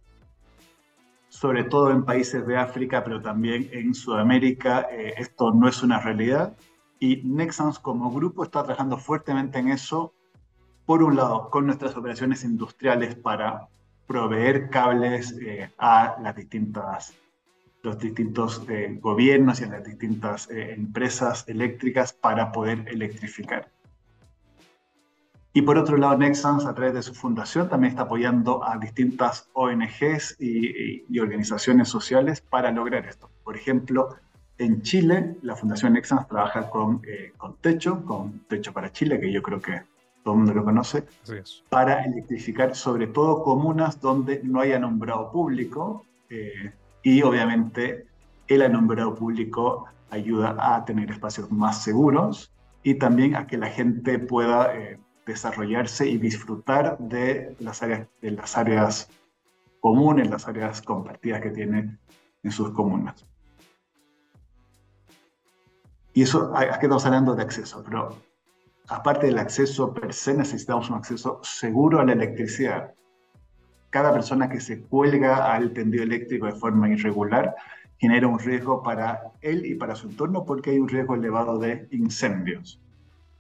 Sobre 1.29 1.65
todo 1.65 1.91
en 1.91 2.05
países 2.05 2.47
de 2.47 2.57
África, 2.57 3.03
pero 3.03 3.21
también 3.21 3.69
en 3.73 3.95
Sudamérica, 3.95 4.87
eh, 4.91 5.15
esto 5.17 5.53
no 5.53 5.69
es 5.69 5.83
una 5.83 5.99
realidad 5.99 6.55
y 7.03 7.21
Nexans 7.25 7.81
como 7.81 8.13
grupo 8.13 8.45
está 8.45 8.63
trabajando 8.63 8.97
fuertemente 8.97 9.59
en 9.59 9.71
eso, 9.71 10.15
por 10.87 11.03
un 11.03 11.17
lado, 11.17 11.51
con 11.51 11.67
nuestras 11.67 11.97
operaciones 11.97 12.45
industriales 12.45 13.17
para 13.17 13.67
proveer 14.07 14.69
cables 14.71 15.37
eh, 15.41 15.71
a 15.79 16.17
las 16.21 16.37
distintas, 16.37 17.15
los 17.83 17.99
distintos 17.99 18.63
eh, 18.69 18.99
gobiernos 19.01 19.61
y 19.61 19.65
a 19.65 19.69
las 19.69 19.85
distintas 19.85 20.51
eh, 20.51 20.75
empresas 20.75 21.45
eléctricas 21.49 22.13
para 22.13 22.53
poder 22.53 22.85
electrificar. 22.89 23.69
Y 25.55 25.63
por 25.63 25.77
otro 25.77 25.99
lado, 25.99 26.17
Nexans, 26.17 26.65
a 26.65 26.75
través 26.75 26.95
de 26.95 27.03
su 27.03 27.15
fundación, 27.15 27.69
también 27.69 27.91
está 27.91 28.05
apoyando 28.05 28.65
a 28.65 28.79
distintas 28.79 29.51
ONGs 29.53 30.37
y, 30.41 31.05
y 31.09 31.19
organizaciones 31.19 31.91
sociales 31.91 32.41
para 32.41 32.71
lograr 32.71 33.07
esto. 33.07 33.31
Por 33.45 33.57
ejemplo, 33.57 34.17
en 34.59 34.83
Chile, 34.83 35.37
la 35.43 35.57
Fundación 35.57 35.95
Nexans 35.95 36.29
trabaja 36.29 36.71
con, 36.71 37.03
eh, 37.07 37.33
con 37.37 37.57
Techo, 37.57 38.05
con 38.05 38.41
Techo 38.47 38.73
para 38.73 38.93
Chile, 38.93 39.19
que 39.19 39.33
yo 39.33 39.43
creo 39.43 39.61
que 39.61 39.83
todo 40.23 40.35
el 40.35 40.39
mundo 40.39 40.55
lo 40.55 40.65
conoce, 40.65 41.05
para 41.69 42.05
electrificar 42.05 42.75
sobre 42.75 43.07
todo 43.07 43.43
comunas 43.43 44.01
donde 44.01 44.41
no 44.45 44.61
haya 44.61 44.79
nombrado 44.79 45.31
público 45.31 46.07
eh, 46.31 46.73
y 47.03 47.23
obviamente 47.23 48.07
el 48.47 48.63
alumbrado 48.63 49.15
público 49.15 49.87
ayuda 50.11 50.57
a 50.59 50.85
tener 50.85 51.11
espacios 51.11 51.51
más 51.51 51.83
seguros 51.83 52.53
y 52.83 52.95
también 52.95 53.37
a 53.37 53.47
que 53.47 53.57
la 53.57 53.69
gente 53.69 54.19
pueda 54.19 54.75
eh, 54.77 54.99
desarrollarse 55.27 56.09
y 56.09 56.19
disfrutar 56.19 56.99
de 56.99 57.57
las 57.61 57.83
áreas, 57.83 58.09
de 58.21 58.31
las 58.33 58.57
áreas 58.57 59.09
comunes, 59.81 60.31
las 60.31 60.47
áreas 60.47 60.83
compartidas 60.83 61.41
que 61.41 61.51
tienen 61.51 61.99
en 62.43 62.51
sus 62.51 62.71
comunas. 62.71 63.25
Y 66.15 66.23
eso, 66.23 66.53
aquí 66.55 66.85
estamos 66.85 67.07
hablando 67.07 67.35
de 67.35 67.43
acceso, 67.43 67.83
pero 67.85 68.17
aparte 68.93 69.27
del 69.27 69.39
acceso 69.39 69.93
per 69.93 70.13
se, 70.13 70.35
necesitamos 70.35 70.91
un 70.91 70.97
acceso 70.97 71.41
seguro 71.43 72.01
a 72.01 72.05
la 72.05 72.13
electricidad. 72.13 72.93
Cada 73.91 74.13
persona 74.13 74.49
que 74.49 74.61
se 74.61 74.83
cuelga 74.83 75.53
al 75.53 75.73
tendido 75.73 76.05
eléctrico 76.05 76.47
de 76.47 76.53
forma 76.53 76.89
irregular 76.91 77.55
genera 77.99 78.27
un 78.27 78.39
riesgo 78.39 78.83
para 78.83 79.33
él 79.41 79.65
y 79.65 79.75
para 79.75 79.95
su 79.95 80.09
entorno 80.09 80.45
porque 80.45 80.71
hay 80.71 80.79
un 80.79 80.89
riesgo 80.89 81.15
elevado 81.15 81.59
de 81.59 81.89
incendios. 81.91 82.81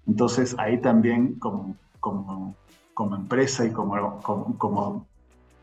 Entonces 0.06 0.54
ahí 0.59 0.80
también 0.80 1.35
como, 1.35 1.76
como, 2.00 2.54
como 2.94 3.16
empresa 3.16 3.64
y 3.64 3.71
como, 3.71 4.21
como, 4.21 5.06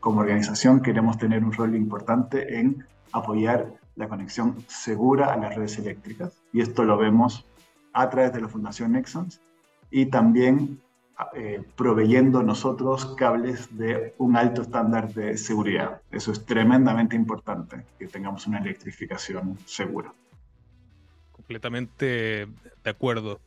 como, 0.00 0.20
organización 0.20 0.80
queremos 0.82 1.18
tener 1.18 1.44
un 1.44 1.52
rol 1.52 1.74
importante 1.74 2.58
en 2.58 2.84
apoyar 3.12 3.74
la 3.96 4.08
conexión 4.08 4.56
segura 4.66 5.32
a 5.32 5.36
las 5.36 5.54
redes 5.54 5.78
eléctricas. 5.78 6.40
Y 6.52 6.60
esto 6.60 6.84
lo 6.84 6.96
vemos 6.96 7.44
a 7.92 8.08
través 8.08 8.32
de 8.32 8.40
la 8.40 8.48
Fundación 8.48 8.92
Nexons 8.92 9.40
y 9.90 10.06
también 10.06 10.80
eh, 11.34 11.62
proveyendo 11.76 12.42
nosotros 12.42 13.14
cables 13.16 13.76
de 13.76 14.14
un 14.18 14.36
alto 14.36 14.62
estándar 14.62 15.12
de 15.12 15.36
seguridad. 15.36 16.00
Eso 16.10 16.32
es 16.32 16.46
tremendamente 16.46 17.14
importante, 17.14 17.84
que 17.98 18.06
tengamos 18.06 18.46
una 18.46 18.58
electrificación 18.58 19.58
segura. 19.66 20.14
Completamente 21.32 22.46
de 22.84 22.90
acuerdo. 22.90 23.40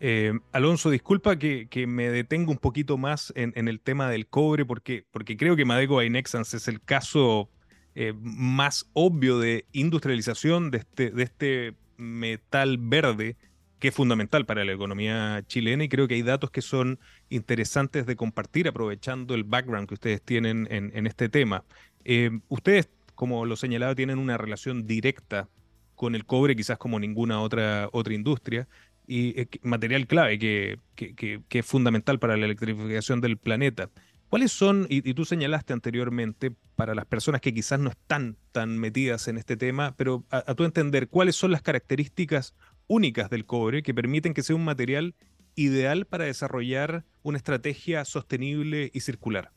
Eh, 0.00 0.32
Alonso, 0.52 0.90
disculpa 0.90 1.38
que, 1.38 1.68
me 1.86 2.08
detengo 2.10 2.50
un 2.50 2.58
poquito 2.58 2.96
más 2.96 3.32
en, 3.36 3.68
el 3.68 3.80
tema 3.80 4.08
del 4.08 4.26
cobre, 4.26 4.64
porque, 4.64 5.06
porque 5.10 5.36
creo 5.36 5.54
que 5.54 5.64
Madeco 5.64 6.02
y 6.02 6.10
Nexans 6.10 6.54
es 6.54 6.66
el 6.66 6.80
caso 6.80 7.50
eh, 7.94 8.14
más 8.20 8.90
obvio 8.94 9.38
de 9.38 9.66
industrialización 9.72 10.70
de 10.70 10.78
este, 10.78 11.10
de 11.10 11.22
este 11.22 11.74
metal 11.98 12.78
verde 12.78 13.36
que 13.82 13.88
es 13.88 13.94
fundamental 13.96 14.46
para 14.46 14.64
la 14.64 14.70
economía 14.70 15.42
chilena 15.48 15.82
y 15.82 15.88
creo 15.88 16.06
que 16.06 16.14
hay 16.14 16.22
datos 16.22 16.52
que 16.52 16.62
son 16.62 17.00
interesantes 17.30 18.06
de 18.06 18.14
compartir 18.14 18.68
aprovechando 18.68 19.34
el 19.34 19.42
background 19.42 19.88
que 19.88 19.94
ustedes 19.94 20.22
tienen 20.22 20.68
en, 20.70 21.04
este 21.08 21.28
tema. 21.28 21.64
Eh, 22.04 22.30
ustedes, 22.48 22.88
como 23.16 23.44
lo 23.44 23.56
señalaba, 23.56 23.96
tienen 23.96 24.20
una 24.20 24.38
relación 24.38 24.86
directa 24.86 25.48
con 25.96 26.14
el 26.14 26.24
cobre, 26.26 26.54
quizás 26.54 26.78
como 26.78 27.00
ninguna 27.00 27.40
otra, 27.40 27.88
otra 27.90 28.14
industria, 28.14 28.68
y 29.08 29.48
material 29.62 30.06
clave 30.06 30.38
que, 30.38 30.78
que, 30.94 31.42
es 31.50 31.66
fundamental 31.66 32.20
para 32.20 32.36
la 32.36 32.44
electrificación 32.44 33.20
del 33.20 33.36
planeta. 33.36 33.90
¿Cuáles 34.28 34.52
son, 34.52 34.86
y, 34.88 35.12
tú 35.12 35.24
señalaste 35.24 35.72
anteriormente, 35.72 36.52
para 36.76 36.94
las 36.94 37.04
personas 37.04 37.40
que 37.40 37.52
quizás 37.52 37.80
no 37.80 37.90
están 37.90 38.36
tan 38.52 38.78
metidas 38.78 39.26
en 39.28 39.38
este 39.38 39.56
tema, 39.56 39.94
pero 39.96 40.24
a, 40.30 40.54
tu 40.54 40.64
entender, 40.64 41.08
cuáles 41.08 41.34
son 41.34 41.50
las 41.50 41.60
características 41.60 42.54
únicas 42.92 43.30
del 43.30 43.46
cobre 43.46 43.82
que 43.82 43.94
permiten 43.94 44.34
que 44.34 44.42
sea 44.42 44.56
un 44.56 44.64
material 44.64 45.14
ideal 45.54 46.06
para 46.06 46.24
desarrollar 46.24 47.04
una 47.22 47.38
estrategia 47.38 48.04
sostenible 48.04 48.90
y 48.92 49.00
circular? 49.00 49.50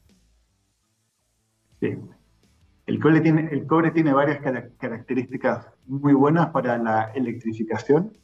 Sí. 1.79 1.97
El 2.85 2.99
cobre 2.99 3.21
tiene, 3.21 3.49
el 3.51 3.65
cobre 3.65 3.91
tiene 3.91 4.13
varias 4.13 4.39
características 4.77 5.67
muy 5.87 6.13
buenas 6.13 6.47
para 6.49 6.77
la 6.77 7.11
electrificación 7.15 8.15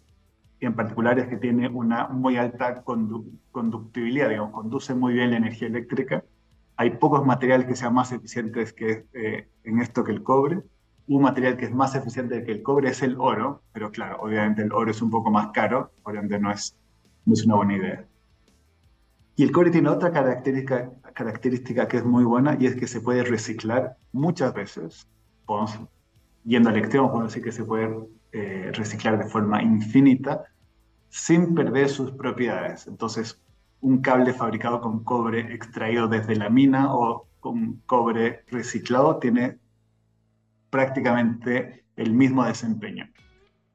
y 0.59 0.65
en 0.67 0.75
particular 0.75 1.17
es 1.17 1.27
que 1.27 1.37
tiene 1.37 1.67
una 1.67 2.07
muy 2.07 2.37
alta 2.37 2.83
conductibilidad, 2.83 4.29
digamos, 4.29 4.51
conduce 4.51 4.93
muy 4.93 5.13
bien 5.13 5.31
la 5.31 5.37
energía 5.37 5.67
eléctrica 5.67 6.23
hay 6.81 6.89
pocos 6.89 7.23
materiales 7.23 7.67
que 7.67 7.75
sean 7.75 7.93
más 7.93 8.11
eficientes 8.11 8.73
que, 8.73 9.05
eh, 9.13 9.47
en 9.63 9.79
esto 9.81 10.03
que 10.03 10.11
el 10.11 10.23
cobre. 10.23 10.63
Un 11.07 11.23
material 11.23 11.57
que 11.57 11.65
es 11.65 11.71
más 11.71 11.95
eficiente 11.95 12.43
que 12.43 12.51
el 12.51 12.63
cobre 12.63 12.89
es 12.89 13.01
el 13.01 13.15
oro, 13.19 13.63
pero 13.73 13.91
claro, 13.91 14.17
obviamente 14.21 14.61
el 14.61 14.71
oro 14.71 14.91
es 14.91 15.01
un 15.01 15.09
poco 15.09 15.31
más 15.31 15.47
caro, 15.51 15.91
ende 16.07 16.39
no 16.39 16.51
es, 16.51 16.75
no 17.25 17.33
es 17.33 17.45
una 17.45 17.55
buena 17.55 17.75
idea. 17.75 18.05
Y 19.35 19.43
el 19.43 19.51
cobre 19.51 19.71
tiene 19.71 19.89
otra 19.89 20.11
característica, 20.11 20.91
característica 21.13 21.87
que 21.87 21.97
es 21.97 22.05
muy 22.05 22.23
buena 22.23 22.57
y 22.59 22.67
es 22.67 22.75
que 22.75 22.87
se 22.87 23.01
puede 23.01 23.23
reciclar 23.23 23.97
muchas 24.11 24.53
veces. 24.53 25.07
Podemos, 25.45 25.79
yendo 26.43 26.69
al 26.69 26.77
extremo, 26.77 27.09
podemos 27.09 27.33
decir 27.33 27.43
que 27.43 27.51
se 27.51 27.63
puede 27.63 27.89
eh, 28.33 28.71
reciclar 28.73 29.17
de 29.17 29.29
forma 29.29 29.61
infinita 29.61 30.43
sin 31.09 31.53
perder 31.55 31.89
sus 31.89 32.11
propiedades. 32.11 32.87
Entonces, 32.87 33.41
un 33.81 34.01
cable 34.01 34.33
fabricado 34.33 34.79
con 34.79 35.03
cobre 35.03 35.53
extraído 35.53 36.07
desde 36.07 36.35
la 36.35 36.49
mina 36.49 36.93
o 36.93 37.27
con 37.39 37.81
cobre 37.85 38.43
reciclado 38.47 39.17
tiene 39.17 39.57
prácticamente 40.71 41.83
el 41.95 42.13
mismo 42.13 42.43
desempeño. 42.43 43.07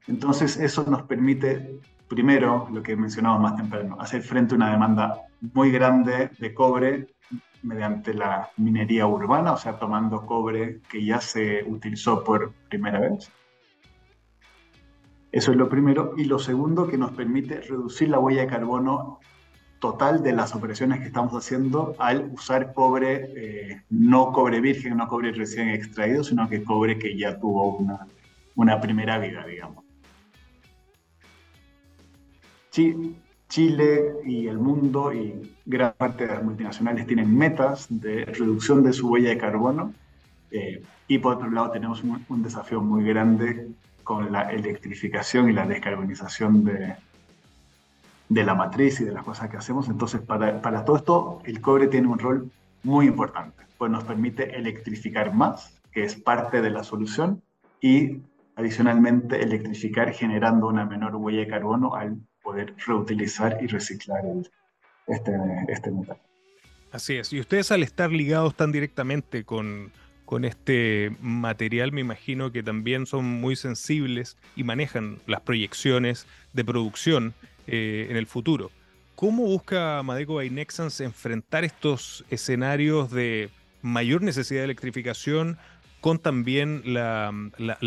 Entonces 0.07 0.57
eso 0.57 0.83
nos 0.89 1.03
permite, 1.03 1.79
primero, 2.09 2.67
lo 2.73 2.83
que 2.83 2.97
mencionaba 2.97 3.39
más 3.39 3.55
temprano, 3.55 3.95
hacer 3.99 4.21
frente 4.21 4.53
a 4.53 4.57
una 4.57 4.71
demanda 4.71 5.21
muy 5.53 5.71
grande 5.71 6.31
de 6.37 6.53
cobre 6.53 7.07
mediante 7.63 8.13
la 8.13 8.49
minería 8.57 9.07
urbana, 9.07 9.53
o 9.53 9.57
sea, 9.57 9.77
tomando 9.77 10.25
cobre 10.25 10.81
que 10.89 11.05
ya 11.05 11.21
se 11.21 11.63
utilizó 11.63 12.23
por 12.23 12.51
primera 12.69 12.99
vez. 12.99 13.31
Eso 15.31 15.51
es 15.51 15.57
lo 15.57 15.69
primero. 15.69 16.13
Y 16.17 16.25
lo 16.25 16.39
segundo, 16.39 16.87
que 16.87 16.97
nos 16.97 17.11
permite 17.11 17.61
reducir 17.61 18.09
la 18.09 18.19
huella 18.19 18.41
de 18.41 18.47
carbono 18.47 19.19
total 19.79 20.23
de 20.23 20.33
las 20.33 20.55
operaciones 20.55 20.99
que 20.99 21.07
estamos 21.07 21.33
haciendo 21.33 21.95
al 21.99 22.31
usar 22.33 22.73
cobre, 22.73 23.31
eh, 23.35 23.81
no 23.89 24.31
cobre 24.31 24.59
virgen, 24.61 24.97
no 24.97 25.07
cobre 25.07 25.31
recién 25.31 25.69
extraído, 25.69 26.23
sino 26.23 26.49
que 26.49 26.63
cobre 26.63 26.97
que 26.97 27.17
ya 27.17 27.39
tuvo 27.39 27.77
una, 27.77 28.07
una 28.55 28.81
primera 28.81 29.19
vida, 29.19 29.45
digamos. 29.45 29.83
Chile 33.49 34.13
y 34.25 34.47
el 34.47 34.59
mundo 34.59 35.13
y 35.13 35.55
gran 35.65 35.93
parte 35.97 36.27
de 36.27 36.33
las 36.33 36.43
multinacionales 36.43 37.07
tienen 37.07 37.35
metas 37.35 37.87
de 37.89 38.25
reducción 38.25 38.83
de 38.83 38.93
su 38.93 39.09
huella 39.09 39.29
de 39.29 39.37
carbono 39.37 39.93
eh, 40.51 40.83
y 41.07 41.17
por 41.17 41.37
otro 41.37 41.49
lado 41.49 41.71
tenemos 41.71 42.03
un, 42.03 42.43
desafío 42.43 42.81
muy 42.81 43.05
grande 43.05 43.69
con 44.03 44.31
la 44.31 44.51
electrificación 44.51 45.49
y 45.49 45.53
la 45.53 45.65
descarbonización 45.65 46.65
de, 46.65 46.95
de 48.29 48.43
la 48.43 48.55
matriz 48.55 48.99
y 48.99 49.05
de 49.05 49.11
las 49.11 49.23
cosas 49.23 49.49
que 49.49 49.57
hacemos. 49.57 49.87
Entonces, 49.89 50.21
para, 50.21 50.61
para 50.61 50.83
todo 50.85 50.97
esto, 50.97 51.41
el 51.45 51.61
cobre 51.61 51.87
tiene 51.87 52.07
un 52.07 52.19
rol 52.19 52.51
muy 52.83 53.07
importante, 53.07 53.63
pues 53.77 53.91
nos 53.91 54.03
permite 54.03 54.55
electrificar 54.55 55.33
más, 55.33 55.79
que 55.91 56.03
es 56.03 56.15
parte 56.15 56.61
de 56.61 56.69
la 56.69 56.83
solución, 56.83 57.41
y 57.81 58.21
adicionalmente 58.55 59.41
electrificar 59.41 60.11
generando 60.13 60.67
una 60.67 60.85
menor 60.85 61.15
huella 61.15 61.41
de 61.41 61.47
carbono 61.47 61.95
al 61.95 62.17
poder 62.41 62.73
reutilizar 62.85 63.57
y 63.61 63.67
reciclar 63.67 64.23
este, 65.07 65.31
este 65.67 65.91
metal. 65.91 66.17
Así 66.91 67.17
es. 67.17 67.31
Y 67.33 67.39
ustedes 67.39 67.71
al 67.71 67.83
estar 67.83 68.11
ligados 68.11 68.55
tan 68.55 68.71
directamente 68.71 69.43
con, 69.43 69.91
con 70.25 70.45
este 70.45 71.15
material, 71.21 71.91
me 71.91 72.01
imagino 72.01 72.51
que 72.51 72.63
también 72.63 73.05
son 73.05 73.25
muy 73.25 73.55
sensibles 73.55 74.37
y 74.55 74.63
manejan 74.63 75.19
las 75.27 75.41
proyecciones 75.41 76.25
de 76.53 76.65
producción 76.65 77.33
eh, 77.67 78.07
en 78.09 78.17
el 78.17 78.25
futuro. 78.25 78.71
¿Cómo 79.15 79.43
busca 79.43 80.01
Madeco 80.03 80.35
by 80.35 80.49
Nexans 80.49 81.01
enfrentar 81.01 81.63
estos 81.63 82.23
escenarios 82.29 83.11
de 83.11 83.49
mayor 83.81 84.21
necesidad 84.21 84.61
de 84.61 84.65
electrificación 84.65 85.57
con 86.01 86.19
también 86.19 86.83
la, 86.85 87.31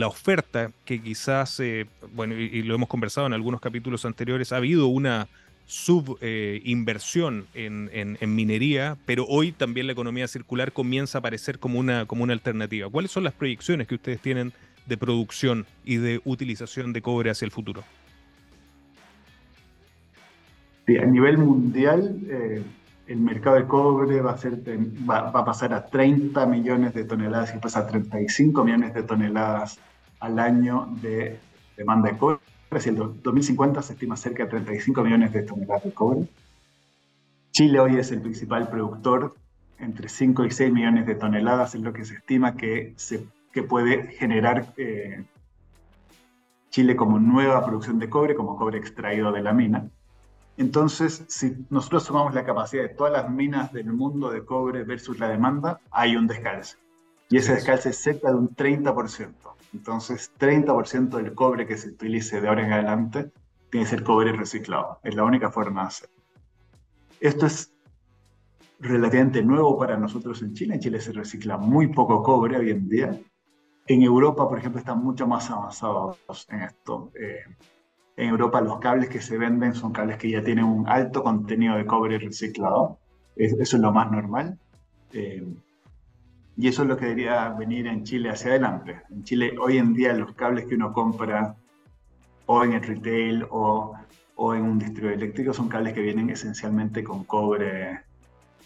oferta 0.06 0.72
que 0.84 1.00
quizás, 1.00 1.60
eh, 1.60 1.87
bueno, 2.12 2.34
y, 2.34 2.62
lo 2.62 2.75
hemos 2.75 2.88
conversado 2.88 3.26
en 3.26 3.32
algunos 3.32 3.60
capítulos 3.60 4.04
anteriores, 4.04 4.52
ha 4.52 4.56
habido 4.56 4.88
una 4.88 5.28
subinversión 5.66 7.46
en, 7.54 8.18
minería, 8.22 8.99
pero 9.06 9.25
hoy 9.26 9.52
también 9.52 9.87
la 9.87 9.92
economía 9.92 10.26
circular 10.26 10.72
comienza 10.72 11.18
a 11.18 11.20
aparecer 11.20 11.60
como 11.60 11.78
una, 11.78 12.06
como 12.06 12.25
una 12.25 12.32
alternativa. 12.32 12.88
¿Cuáles 12.90 13.12
son 13.12 13.22
las 13.22 13.34
proyecciones 13.34 13.87
que 13.87 13.94
ustedes 13.94 14.20
tienen 14.20 14.52
de 14.87 14.96
producción 14.96 15.66
y 15.84 15.96
de 15.96 16.20
utilización 16.25 16.92
de 16.92 17.02
cobre 17.02 17.30
hacia 17.30 17.46
el 17.46 17.52
futuro? 17.52 17.84
Sí, 20.90 20.99
a 20.99 21.06
nivel 21.06 21.38
mundial, 21.38 22.18
eh, 22.28 22.64
el 23.06 23.20
mercado 23.20 23.54
de 23.54 23.66
cobre 23.68 24.20
va 24.23 24.32
a, 24.32 25.44
pasar 25.44 25.73
a 25.73 25.87
30 25.87 26.44
millones 26.47 26.94
de 26.94 27.04
toneladas 27.04 27.54
y 27.54 27.59
pasa 27.59 27.78
a 27.78 27.87
35 27.87 28.64
millones 28.64 28.92
de 28.92 29.04
toneladas 29.04 29.78
al 30.18 30.40
año 30.40 30.88
de 31.00 31.38
demanda 31.76 32.11
de 32.11 32.18
cobre. 32.18 32.40
En 32.73 32.97
el 32.97 33.23
2050 33.23 33.82
se 33.82 33.92
estima 33.92 34.16
cerca 34.16 34.42
de 34.42 34.50
35 34.50 35.04
millones 35.04 35.32
de 35.32 35.42
toneladas 35.42 35.85
de 35.85 35.94
cobre. 35.94 36.28
Chile 37.52 37.78
hoy 37.78 37.97
es 37.97 38.11
el 38.11 38.20
principal 38.20 38.68
productor, 38.68 39.37
entre 39.78 40.09
5 40.09 40.44
y 40.44 40.50
6 40.50 40.73
millones 40.73 41.06
de 41.06 41.14
toneladas 41.14 41.76
es 41.76 41.82
lo 41.82 41.92
que 41.92 42.04
se 42.04 42.14
estima 42.14 42.56
que, 42.56 42.94
se, 42.97 43.25
que 43.52 43.62
puede 43.62 44.09
generar 44.09 44.75
eh, 44.76 45.23
Chile 46.70 46.97
como 46.97 47.20
nueva 47.20 47.64
producción 47.64 48.00
de 48.00 48.10
cobre, 48.10 48.34
como 48.34 48.56
cobre 48.56 48.78
extraído 48.78 49.30
de 49.30 49.43
la 49.43 49.52
mina. 49.52 49.88
Entonces, 50.60 51.25
si 51.26 51.56
nosotros 51.70 52.02
sumamos 52.02 52.34
la 52.34 52.44
capacidad 52.44 52.82
de 52.82 52.90
todas 52.90 53.14
las 53.14 53.30
minas 53.30 53.73
del 53.73 53.94
mundo 53.94 54.30
de 54.30 54.44
cobre 54.44 54.84
versus 54.84 55.18
la 55.18 55.26
demanda, 55.26 55.80
hay 55.90 56.16
un 56.16 56.26
descalce. 56.26 56.76
Y 57.30 57.38
ese 57.38 57.54
descalce 57.54 57.88
es 57.88 57.96
cerca 57.96 58.28
de 58.28 58.34
un 58.34 58.54
30%. 58.54 59.32
Entonces, 59.73 60.30
30% 60.38 61.16
del 61.16 61.34
cobre 61.34 61.66
que 61.66 61.78
se 61.78 61.88
utilice 61.88 62.42
de 62.42 62.49
ahora 62.49 62.66
en 62.66 62.75
adelante 62.75 63.32
tiene 63.70 63.86
que 63.86 63.90
ser 63.90 64.04
cobre 64.04 64.32
reciclado. 64.32 64.99
Es 65.02 65.14
la 65.14 65.25
única 65.25 65.50
forma 65.50 65.80
de 65.80 65.88
hacerlo. 65.88 66.16
Esto 67.20 67.46
es 67.46 67.73
relativamente 68.80 69.42
nuevo 69.42 69.78
para 69.78 69.96
nosotros 69.96 70.42
en 70.42 70.52
Chile. 70.52 70.75
En 70.75 70.80
Chile 70.80 71.00
se 71.00 71.12
recicla 71.12 71.56
muy 71.56 71.86
poco 71.86 72.23
cobre 72.23 72.58
hoy 72.58 72.70
en 72.70 72.86
día. 72.86 73.18
En 73.86 74.02
Europa, 74.02 74.46
por 74.46 74.58
ejemplo, 74.58 74.78
están 74.78 75.02
mucho 75.02 75.26
más 75.26 75.50
avanzados 75.50 76.18
en 76.50 76.60
esto. 76.60 77.12
Eh, 77.18 77.44
en 78.21 78.28
Europa 78.28 78.61
los 78.61 78.78
cables 78.80 79.09
que 79.09 79.23
se 79.23 79.39
venden 79.39 79.75
son 79.75 79.93
cables 79.93 80.19
que 80.19 80.30
ya 80.30 80.45
tienen 80.45 80.67
un 80.67 80.87
alto 80.87 81.23
contenido 81.23 81.76
de 81.76 81.87
cobre 81.87 82.19
reciclado. 82.19 82.99
eso 83.35 83.56
es 83.63 83.73
lo 83.73 83.93
más 83.93 84.11
normal. 84.13 84.59
Eh, 85.13 85.43
y 86.59 86.69
eso 86.69 86.83
es 86.83 86.89
lo 86.89 86.97
que 86.99 87.06
debería 87.06 87.49
venir 87.49 87.87
en 87.87 88.04
Chile 88.04 88.28
hacia 88.28 88.50
adelante. 88.50 89.00
En 89.11 89.25
Chile 89.25 89.54
hoy 89.59 89.78
en 89.78 89.95
día 89.95 90.13
los 90.13 90.35
cables 90.35 90.67
que 90.67 90.75
uno 90.75 90.93
compra 90.93 91.56
o 92.45 92.63
en 92.63 92.75
el 92.75 92.83
retail 92.83 93.47
o, 93.50 93.95
o 94.37 94.54
en 94.54 94.63
un 94.65 94.78
distribuidor 94.78 95.17
eléctrico 95.17 95.54
son 95.54 95.71
cables 95.71 95.95
que 95.95 96.02
vienen 96.02 96.28
esencialmente 96.28 97.02
con 97.02 97.25
cobre 97.25 98.00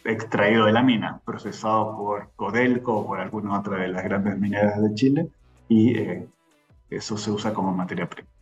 extraído 0.05 0.67
de 0.67 0.73
la 0.73 0.83
mina, 0.83 1.21
procesado 1.25 1.97
por 1.97 2.31
Codelco 2.35 2.97
o 2.97 3.07
por 3.07 3.21
alguna 3.21 3.61
otra 3.61 3.79
de 3.79 3.88
las 3.88 4.03
grandes 4.03 4.37
mineras 4.37 4.83
de 4.83 4.95
Chile 4.95 5.29
y 5.69 5.97
eh, 5.97 6.27
eso 6.90 7.17
se 7.17 7.31
usa 7.31 7.55
como 7.55 7.73
materia 7.73 8.09
prima. 8.09 8.34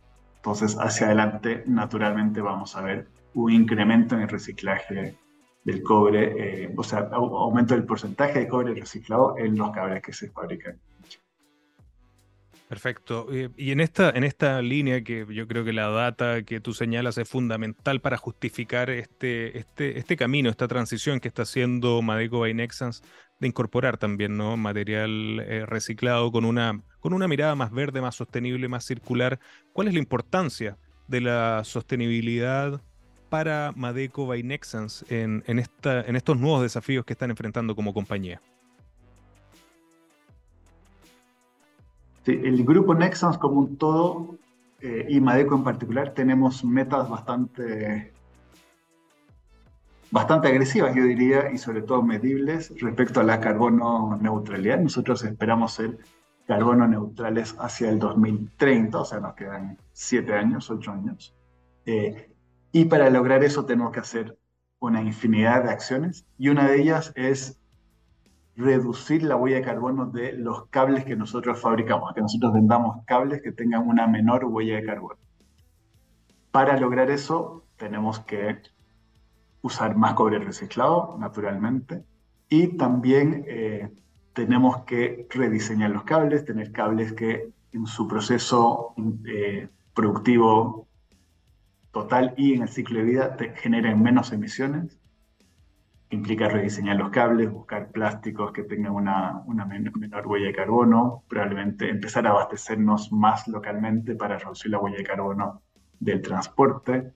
Entonces, 0.43 0.75
hacia 0.77 1.05
adelante, 1.07 1.63
naturalmente 1.67 2.41
vamos 2.41 2.75
a 2.75 2.81
ver 2.81 3.07
un 3.33 3.49
incremento 3.49 4.15
en 4.15 4.23
el 4.23 4.27
reciclaje 4.27 5.15
del 5.63 5.81
cobre, 5.81 6.65
eh, 6.65 6.73
o 6.75 6.83
sea, 6.83 7.09
aumento 7.13 7.75
del 7.75 7.85
porcentaje 7.85 8.39
de 8.39 8.47
cobre 8.49 8.73
reciclado 8.73 9.37
en 9.37 9.57
los 9.57 9.71
cables 9.71 10.01
que 10.01 10.11
se 10.11 10.29
fabrican. 10.31 10.77
Perfecto. 12.67 13.27
Eh, 13.31 13.51
y 13.55 13.71
en 13.71 13.79
esta, 13.79 14.09
en 14.09 14.25
esta 14.25 14.61
línea 14.61 15.01
que 15.01 15.25
yo 15.29 15.47
creo 15.47 15.63
que 15.63 15.71
la 15.71 15.87
data 15.87 16.43
que 16.43 16.59
tú 16.59 16.73
señalas 16.73 17.17
es 17.17 17.29
fundamental 17.29 18.01
para 18.01 18.17
justificar 18.17 18.89
este, 18.89 19.57
este, 19.57 19.97
este 19.97 20.17
camino, 20.17 20.49
esta 20.49 20.67
transición 20.67 21.21
que 21.21 21.29
está 21.29 21.43
haciendo 21.43 22.01
Madeco 22.01 22.41
by 22.41 22.53
Nexans 22.53 23.01
de 23.43 23.47
incorporar 23.49 23.97
también 23.97 24.35
¿no? 24.37 24.57
material 24.57 25.39
eh, 25.41 25.65
reciclado 25.65 26.31
con 26.31 26.45
una, 26.45 26.81
con 26.99 27.13
una 27.13 27.27
mirada 27.27 27.55
más 27.55 27.71
verde, 27.71 28.01
más 28.01 28.15
sostenible, 28.15 28.67
más 28.67 28.85
circular. 28.85 29.39
¿Cuál 29.73 29.89
es 29.89 29.93
la 29.93 29.99
importancia 29.99 30.77
de 31.07 31.21
la 31.21 31.61
sostenibilidad 31.63 32.81
para 33.29 33.73
Madeco 33.75 34.25
by 34.25 34.41
Nexans 34.43 35.05
en, 35.09 35.43
en, 35.45 35.59
esta, 35.59 36.01
en 36.01 36.15
estos 36.15 36.39
nuevos 36.39 36.61
desafíos 36.61 37.05
que 37.05 37.13
están 37.13 37.29
enfrentando 37.29 37.75
como 37.75 37.93
compañía? 37.93 38.41
Sí, 42.25 42.39
el 42.43 42.63
grupo 42.63 42.95
Nexans 42.95 43.37
como 43.37 43.59
un 43.59 43.75
todo 43.77 44.37
eh, 44.79 45.05
y 45.09 45.19
Madeco 45.19 45.55
en 45.55 45.63
particular 45.63 46.13
tenemos 46.13 46.63
metas 46.63 47.09
bastante 47.09 48.13
bastante 50.13 50.47
agresivas, 50.47 50.95
yo 50.95 51.05
diría, 51.05 51.51
y 51.51 51.57
sobre 51.57 51.81
todo 51.81 52.03
medibles 52.03 52.71
respecto 52.79 53.19
a 53.19 53.23
la 53.23 53.39
carbono 53.39 54.15
neutralidad. 54.21 54.77
Nosotros 54.77 55.23
esperamos 55.23 55.73
ser 55.73 55.97
carbono 56.45 56.87
neutrales 56.87 57.55
hacia 57.57 57.89
el 57.89 57.97
2030, 57.97 58.99
o 58.99 59.05
sea, 59.05 59.19
nos 59.19 59.33
quedan 59.33 59.79
siete 59.91 60.35
años, 60.35 60.69
ocho 60.69 60.91
años. 60.91 61.35
Eh, 61.87 62.31
y 62.71 62.85
para 62.85 63.09
lograr 63.09 63.43
eso 63.43 63.65
tenemos 63.65 63.91
que 63.91 64.01
hacer 64.01 64.37
una 64.77 65.01
infinidad 65.01 65.63
de 65.63 65.71
acciones 65.71 66.27
y 66.37 66.49
una 66.49 66.67
de 66.67 66.79
ellas 66.79 67.11
es 67.15 67.59
reducir 68.55 69.23
la 69.23 69.35
huella 69.35 69.57
de 69.57 69.61
carbono 69.63 70.05
de 70.05 70.33
los 70.33 70.67
cables 70.67 71.05
que 71.05 71.15
nosotros 71.15 71.59
fabricamos, 71.59 72.13
que 72.13 72.21
nosotros 72.21 72.53
vendamos 72.53 73.03
cables 73.07 73.41
que 73.41 73.51
tengan 73.51 73.87
una 73.87 74.05
menor 74.05 74.45
huella 74.45 74.75
de 74.75 74.85
carbono. 74.85 75.17
Para 76.51 76.77
lograr 76.79 77.09
eso 77.09 77.65
tenemos 77.77 78.19
que 78.19 78.49
usar 79.63 79.95
más 79.95 80.13
cobre 80.13 80.37
reciclado, 80.39 81.17
naturalmente, 81.19 82.03
y 82.49 82.77
también 82.77 83.45
eh, 83.47 83.89
tenemos 84.33 84.83
que 84.83 85.25
rediseñar 85.29 85.89
los 85.89 86.03
cables, 86.03 86.45
tener 86.45 86.71
cables 86.71 87.13
que 87.13 87.49
en 87.71 87.87
su 87.87 88.07
proceso 88.07 88.93
eh, 89.25 89.69
productivo 89.95 90.87
total 91.91 92.33
y 92.37 92.53
en 92.53 92.63
el 92.63 92.67
ciclo 92.67 92.99
de 92.99 93.05
vida 93.05 93.37
te 93.37 93.55
generen 93.55 94.03
menos 94.03 94.33
emisiones. 94.33 94.99
Implica 96.09 96.49
rediseñar 96.49 96.97
los 96.97 97.09
cables, 97.09 97.51
buscar 97.51 97.89
plásticos 97.89 98.51
que 98.51 98.63
tengan 98.63 98.93
una, 98.93 99.41
una 99.45 99.65
menor 99.65 100.27
huella 100.27 100.47
de 100.47 100.53
carbono, 100.53 101.23
probablemente 101.27 101.89
empezar 101.89 102.27
a 102.27 102.31
abastecernos 102.31 103.11
más 103.11 103.47
localmente 103.47 104.15
para 104.15 104.37
reducir 104.37 104.71
la 104.71 104.79
huella 104.79 104.97
de 104.97 105.03
carbono 105.03 105.61
del 105.99 106.21
transporte, 106.21 107.13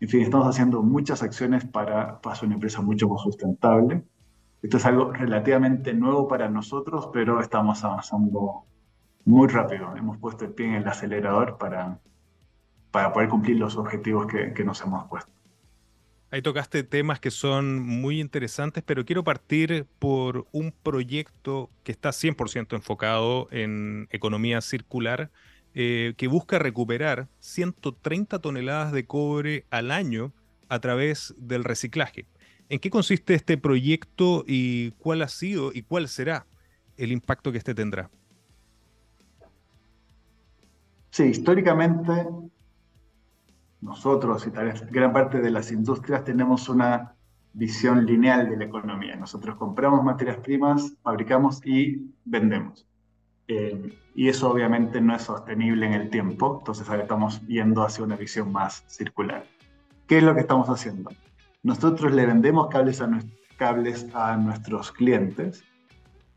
en 0.00 0.08
fin, 0.08 0.22
estamos 0.22 0.46
haciendo 0.46 0.82
muchas 0.82 1.22
acciones 1.22 1.66
para, 1.66 2.20
para 2.20 2.40
una 2.42 2.54
empresa 2.54 2.80
mucho 2.80 3.08
más 3.08 3.22
sustentable. 3.22 4.02
Esto 4.62 4.78
es 4.78 4.86
algo 4.86 5.12
relativamente 5.12 5.92
nuevo 5.92 6.26
para 6.26 6.48
nosotros, 6.48 7.10
pero 7.12 7.40
estamos 7.40 7.84
avanzando 7.84 8.64
muy 9.26 9.48
rápido. 9.48 9.94
Hemos 9.96 10.16
puesto 10.18 10.46
el 10.46 10.52
pie 10.52 10.66
en 10.68 10.74
el 10.74 10.88
acelerador 10.88 11.58
para, 11.58 12.00
para 12.90 13.12
poder 13.12 13.28
cumplir 13.28 13.58
los 13.58 13.76
objetivos 13.76 14.26
que, 14.26 14.54
que 14.54 14.64
nos 14.64 14.80
hemos 14.80 15.06
puesto. 15.08 15.30
Ahí 16.30 16.42
tocaste 16.42 16.82
temas 16.84 17.18
que 17.20 17.30
son 17.30 17.80
muy 17.80 18.20
interesantes, 18.20 18.84
pero 18.86 19.04
quiero 19.04 19.24
partir 19.24 19.86
por 19.98 20.46
un 20.52 20.72
proyecto 20.72 21.70
que 21.82 21.92
está 21.92 22.10
100% 22.10 22.74
enfocado 22.74 23.48
en 23.50 24.06
economía 24.10 24.60
circular, 24.60 25.30
eh, 25.74 26.14
que 26.16 26.28
busca 26.28 26.58
recuperar 26.58 27.28
130 27.40 28.38
toneladas 28.40 28.92
de 28.92 29.06
cobre 29.06 29.64
al 29.70 29.90
año 29.90 30.32
a 30.68 30.80
través 30.80 31.34
del 31.38 31.64
reciclaje. 31.64 32.26
¿En 32.68 32.78
qué 32.78 32.90
consiste 32.90 33.34
este 33.34 33.58
proyecto 33.58 34.44
y 34.46 34.92
cuál 34.92 35.22
ha 35.22 35.28
sido 35.28 35.72
y 35.74 35.82
cuál 35.82 36.08
será 36.08 36.46
el 36.96 37.12
impacto 37.12 37.52
que 37.52 37.58
este 37.58 37.74
tendrá? 37.74 38.10
Sí, 41.10 41.24
históricamente 41.24 42.26
nosotros 43.80 44.46
y 44.46 44.50
tal 44.50 44.72
gran 44.90 45.12
parte 45.12 45.40
de 45.40 45.50
las 45.50 45.72
industrias 45.72 46.24
tenemos 46.24 46.68
una 46.68 47.14
visión 47.52 48.06
lineal 48.06 48.48
de 48.48 48.56
la 48.56 48.64
economía. 48.64 49.16
Nosotros 49.16 49.56
compramos 49.56 50.04
materias 50.04 50.38
primas, 50.38 50.94
fabricamos 51.02 51.60
y 51.64 52.12
vendemos. 52.24 52.86
Eh, 53.52 53.98
y 54.14 54.28
eso 54.28 54.48
obviamente 54.48 55.00
no 55.00 55.12
es 55.12 55.22
sostenible 55.22 55.84
en 55.84 55.94
el 55.94 56.08
tiempo, 56.08 56.58
entonces 56.60 56.88
ahora 56.88 57.02
estamos 57.02 57.44
yendo 57.48 57.82
hacia 57.82 58.04
una 58.04 58.14
visión 58.14 58.52
más 58.52 58.84
circular. 58.86 59.44
¿Qué 60.06 60.18
es 60.18 60.22
lo 60.22 60.34
que 60.36 60.42
estamos 60.42 60.68
haciendo? 60.68 61.10
Nosotros 61.64 62.12
le 62.12 62.26
vendemos 62.26 62.68
cables 62.68 63.00
a, 63.00 63.10
cables 63.56 64.06
a 64.14 64.36
nuestros 64.36 64.92
clientes, 64.92 65.64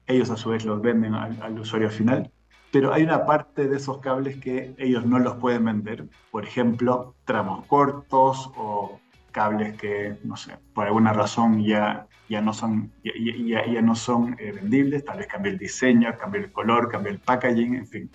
ellos 0.08 0.32
a 0.32 0.38
su 0.38 0.50
vez 0.50 0.66
los 0.66 0.82
venden 0.82 1.14
al 1.14 1.60
usuario 1.60 1.92
final, 1.92 2.32
pero 2.72 2.92
hay 2.92 3.04
una 3.04 3.28
parte 3.28 3.68
de 3.68 3.78
esos 3.78 4.00
cables 4.00 4.38
que 4.38 4.74
ellos 4.80 5.06
no 5.06 5.20
los 5.20 5.36
pueden 5.36 5.66
vender. 5.66 6.08
Por 6.32 6.46
ejemplo, 6.46 7.14
tramos 7.26 7.64
cortos 7.68 8.50
o 8.58 9.00
cables 9.32 9.78
que, 9.78 10.18
no 10.24 10.36
sé, 10.36 10.58
por 10.74 10.88
alguna 10.88 11.14
razón 11.14 11.64
ya, 11.64 12.08
ya 12.30 12.42
no 12.42 12.54
son, 12.54 12.92
ya, 13.04 13.66
ya, 13.66 13.82
no 13.82 13.96
son 13.96 14.36
eh, 14.40 14.52
vendibles, 14.52 15.06
tal 15.06 15.18
vez 15.18 15.28
cambie 15.28 15.52
el 15.52 15.58
diseño, 15.58 16.16
cambie 16.18 16.42
el 16.42 16.52
color, 16.52 16.90
cambie 16.90 17.12
el 17.12 17.20
packaging, 17.20 17.76
en 17.76 17.88
fin, 17.88 18.10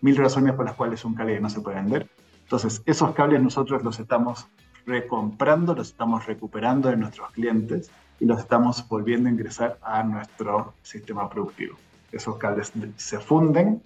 mil 0.00 0.16
razones 0.16 0.54
por 0.54 0.64
las 0.64 0.74
cuales 0.74 1.04
un 1.04 1.14
cable 1.14 1.40
no 1.40 1.50
se 1.50 1.60
puede 1.60 1.76
vender. 1.76 2.08
Entonces, 2.42 2.82
esos 2.86 3.12
cables 3.14 3.42
nosotros 3.42 3.82
los 3.82 3.98
estamos 3.98 4.46
recomprando, 4.86 5.74
los 5.74 5.88
estamos 5.88 6.26
recuperando 6.26 6.88
de 6.88 6.96
nuestros 6.96 7.30
clientes 7.32 7.90
y 8.20 8.24
los 8.24 8.40
estamos 8.40 8.88
volviendo 8.88 9.28
a 9.28 9.32
ingresar 9.32 9.78
a 9.82 10.02
nuestro 10.02 10.72
sistema 10.82 11.28
productivo. 11.28 11.76
Esos 12.10 12.36
cables 12.38 12.72
se 12.96 13.18
funden 13.18 13.82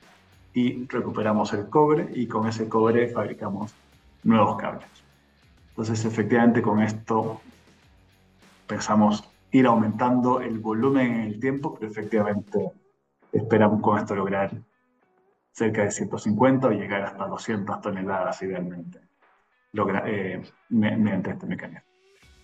y 0.55 0.87
recuperamos 0.87 1.53
el 1.55 1.69
cobre 1.69 2.09
y 2.15 2.27
con 2.27 2.47
ese 2.47 2.69
cobre 2.69 3.09
fabricamos 3.09 3.75
nuevos 4.23 4.57
cables. 4.57 4.87
Entonces, 5.71 6.05
efectivamente, 6.05 6.63
con 6.63 6.81
esto 6.83 7.41
pensamos 8.67 9.25
ir 9.53 9.67
aumentando 9.67 10.41
el 10.41 10.59
volumen 10.59 11.13
en 11.13 11.21
el 11.21 11.41
tiempo, 11.41 11.75
pero 11.75 11.91
efectivamente 11.91 12.73
esperamos 13.33 13.81
con 13.81 13.99
esto 13.99 14.15
lograr 14.15 14.51
cerca 15.53 15.85
de 15.85 15.91
150 15.91 16.67
o 16.67 16.71
llegar 16.73 17.03
hasta 17.03 17.27
200 17.27 17.81
toneladas 17.81 18.43
idealmente 18.43 19.01
logra, 19.73 20.05
eh, 20.07 20.43
mediante 20.69 21.31
este 21.31 21.47
mecanismo. 21.47 21.83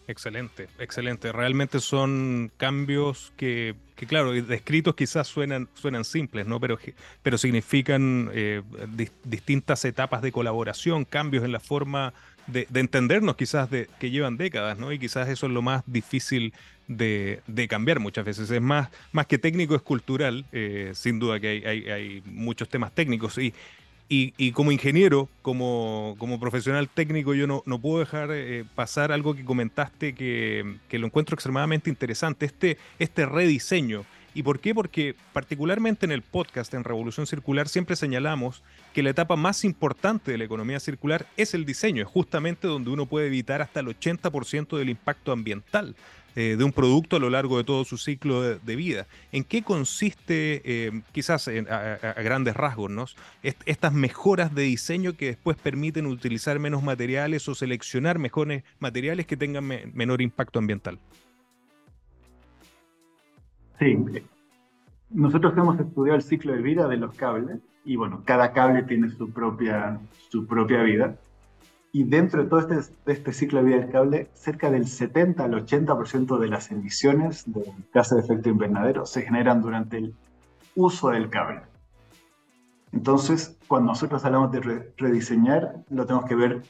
Excelente, 0.07 0.69
excelente. 0.79 1.33
Realmente 1.33 1.81
son 1.81 2.51
cambios 2.57 3.35
que, 3.37 3.77
claro, 4.09 4.33
descritos 4.33 4.95
quizás 4.95 5.29
suenan, 5.29 5.69
suenan 5.75 6.05
simples, 6.05 6.47
¿no? 6.47 6.59
Pero, 6.61 6.79
pero 7.23 7.37
significan 7.37 8.31
eh, 8.33 8.63
distintas 9.25 9.85
etapas 9.85 10.23
de 10.23 10.33
colaboración, 10.33 11.05
cambios 11.05 11.45
en 11.45 11.53
la 11.53 11.61
forma 11.61 12.15
de, 12.47 12.67
entendernos 12.73 13.37
quizás 13.37 13.71
de, 13.71 13.87
que 14.01 14.11
llevan 14.11 14.39
décadas, 14.39 14.79
¿no? 14.79 14.93
Y 14.93 14.99
quizás 14.99 15.29
eso 15.29 15.45
es 15.45 15.53
lo 15.53 15.61
más 15.61 15.83
difícil 15.87 16.55
de, 16.89 17.67
cambiar 17.69 18.01
muchas 18.01 18.25
veces. 18.25 18.51
Es 18.51 18.61
más, 18.61 18.89
más 19.13 19.27
que 19.27 19.39
técnico, 19.39 19.75
es 19.75 19.83
cultural. 19.83 20.45
Eh, 20.53 20.93
sin 20.95 21.19
duda 21.19 21.39
que 21.39 21.49
hay, 21.49 21.65
hay, 21.65 21.91
hay 21.91 22.23
muchos 22.25 22.69
temas 22.69 22.93
técnicos 22.93 23.39
y, 23.39 23.55
y, 24.11 24.53
como 24.53 24.73
ingeniero, 24.73 25.29
como, 25.43 26.17
como, 26.19 26.41
profesional 26.41 26.89
técnico, 26.89 27.35
yo 27.35 27.47
no, 27.47 27.63
no 27.67 27.79
puedo 27.79 27.99
dejar 27.99 28.31
eh, 28.33 28.65
pasar 28.75 29.13
algo 29.13 29.37
que 29.37 29.45
comentaste 29.45 30.15
que, 30.15 30.77
que, 30.89 30.99
lo 30.99 31.07
encuentro 31.07 31.35
extremadamente 31.35 31.91
interesante, 31.91 32.47
este, 32.47 32.79
este 32.99 33.27
rediseño. 33.27 34.07
¿Y 34.35 34.43
por 34.43 34.61
qué? 34.61 34.75
Porque 34.75 35.15
particularmente 35.33 36.07
en 36.07 36.13
el 36.13 36.23
podcast, 36.23 36.73
en 36.73 36.85
Revolución 36.85 37.27
Circular, 37.27 37.69
siempre 37.69 37.97
señalamos 37.97 38.63
que 38.95 39.03
la 39.03 39.11
etapa 39.11 39.37
más 39.37 39.65
importante 39.65 40.31
de 40.31 40.39
la 40.39 40.45
economía 40.45 40.81
circular 40.81 41.27
es 41.37 41.53
el 41.53 41.67
diseño, 41.67 42.03
es 42.03 42.09
justamente 42.09 42.67
donde 42.67 42.91
uno 42.91 43.07
puede 43.07 43.27
evitar 43.27 43.61
hasta 43.61 43.81
el 43.81 43.89
80% 43.89 44.79
del 44.79 44.91
impacto 44.91 45.33
ambiental. 45.33 45.97
Eh, 46.41 46.55
de 46.57 46.63
un 46.63 46.71
producto 46.71 47.17
a 47.17 47.19
lo 47.19 47.31
largo 47.31 47.59
de 47.59 47.65
todo 47.65 47.85
su 47.85 47.99
ciclo 47.99 48.43
de, 48.43 48.77
vida. 48.77 49.09
¿En 49.33 49.43
qué 49.43 49.65
consiste, 49.65 50.63
eh, 50.65 51.03
quizás 51.11 51.49
a, 51.49 52.23
grandes 52.23 52.55
rasgos, 52.55 52.93
¿no? 52.93 53.07
estas 53.43 53.93
mejoras 53.93 54.55
de 54.55 54.63
diseño 54.63 55.15
que 55.15 55.27
después 55.27 55.57
permiten 55.57 56.07
utilizar 56.07 56.61
menos 56.61 56.85
materiales 56.85 57.49
o 57.49 57.57
seleccionar 57.57 58.21
mejores 58.21 58.63
materiales 58.79 59.27
que 59.27 59.37
tengan 59.37 59.67
menor 59.93 60.23
impacto 60.23 60.61
ambiental? 60.61 61.01
Sí, 63.81 63.99
nosotros 65.11 65.55
hemos 65.57 65.81
estudiado 65.81 66.19
el 66.19 66.23
ciclo 66.23 66.53
de 66.53 66.63
vida 66.63 66.87
de 66.87 66.99
los 66.99 67.17
cables 67.17 67.59
y 67.85 67.97
bueno, 67.97 68.23
cada 68.25 68.53
cable 68.53 68.85
tiene 68.85 69.11
su 69.11 69.29
propia, 69.33 69.99
su 70.29 70.47
propia 70.47 70.85
vida 70.85 71.17
y 71.93 72.05
dentro 72.05 72.43
de 72.43 72.49
todo 72.49 72.61
este, 72.61 72.93
este, 73.07 73.33
ciclo 73.33 73.61
de 73.61 73.67
vida 73.67 73.81
del 73.81 73.91
cable, 73.91 74.31
cerca 74.35 74.71
del 74.71 74.87
70 74.87 75.45
al 75.45 75.53
80% 75.53 76.39
de 76.39 76.49
las 76.49 76.71
emisiones 76.71 77.51
de 77.51 77.73
gases 77.93 78.19
de 78.19 78.25
efecto 78.25 78.51
invernadero 78.51 79.07
se 79.07 79.23
generan 79.23 79.63
durante 79.63 79.99
el 79.99 80.15
uso 80.75 81.09
del 81.09 81.31
cable. 81.31 81.63
Entonces, 82.93 83.59
cuando 83.67 83.93
nosotros 83.93 84.25
hablamos 84.25 84.53
de 84.53 84.93
rediseñar, 84.97 85.85
lo 85.89 86.07
tenemos 86.07 86.27
que 86.27 86.35
ver, 86.35 86.63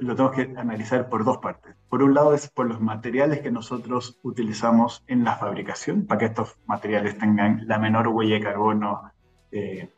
lo 0.00 0.14
tenemos 0.14 0.36
que 0.36 0.54
analizar 0.56 1.08
por 1.08 1.24
dos 1.24 1.38
partes. 1.38 1.76
Por 1.88 2.02
un 2.02 2.14
lado 2.14 2.34
es 2.34 2.48
por 2.48 2.66
los 2.66 2.80
materiales 2.80 3.40
que 3.40 3.50
nosotros 3.50 4.18
utilizamos 4.22 5.04
en 5.06 5.24
la 5.24 5.36
fabricación, 5.36 6.06
para 6.06 6.18
que 6.18 6.24
estos 6.26 6.56
materiales 6.66 7.18
tengan 7.18 7.66
la 7.66 7.78
menor 7.78 8.08
huella 8.08 8.36
de 8.36 8.42
carbono 8.42 9.10
eh, 9.52 9.90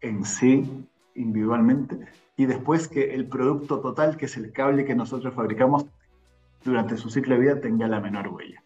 en 0.00 0.24
sí, 0.24 0.88
individualmente 1.14 2.27
y 2.38 2.46
después 2.46 2.86
que 2.86 3.14
el 3.14 3.26
producto 3.26 3.80
total, 3.80 4.16
que 4.16 4.26
es 4.26 4.36
el 4.36 4.52
cable 4.52 4.84
que 4.84 4.94
nosotros 4.94 5.34
fabricamos 5.34 5.86
durante 6.64 6.96
su 6.96 7.10
ciclo 7.10 7.34
de 7.34 7.40
vida, 7.40 7.60
tenga 7.60 7.88
la 7.88 8.00
menor 8.00 8.28
huella. 8.28 8.62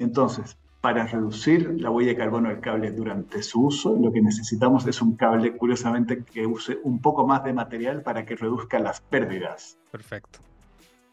Entonces, 0.00 0.58
para 0.80 1.06
reducir 1.06 1.80
la 1.80 1.88
huella 1.90 2.10
de 2.10 2.16
carbono 2.16 2.48
del 2.48 2.58
cable 2.58 2.90
durante 2.90 3.44
su 3.44 3.66
uso, 3.66 3.96
lo 3.96 4.12
que 4.12 4.20
necesitamos 4.20 4.88
es 4.88 5.00
un 5.00 5.14
cable, 5.14 5.56
curiosamente, 5.56 6.24
que 6.24 6.46
use 6.46 6.78
un 6.82 7.00
poco 7.00 7.24
más 7.24 7.44
de 7.44 7.52
material 7.52 8.02
para 8.02 8.26
que 8.26 8.34
reduzca 8.34 8.80
las 8.80 9.00
pérdidas. 9.00 9.78
Perfecto. 9.92 10.40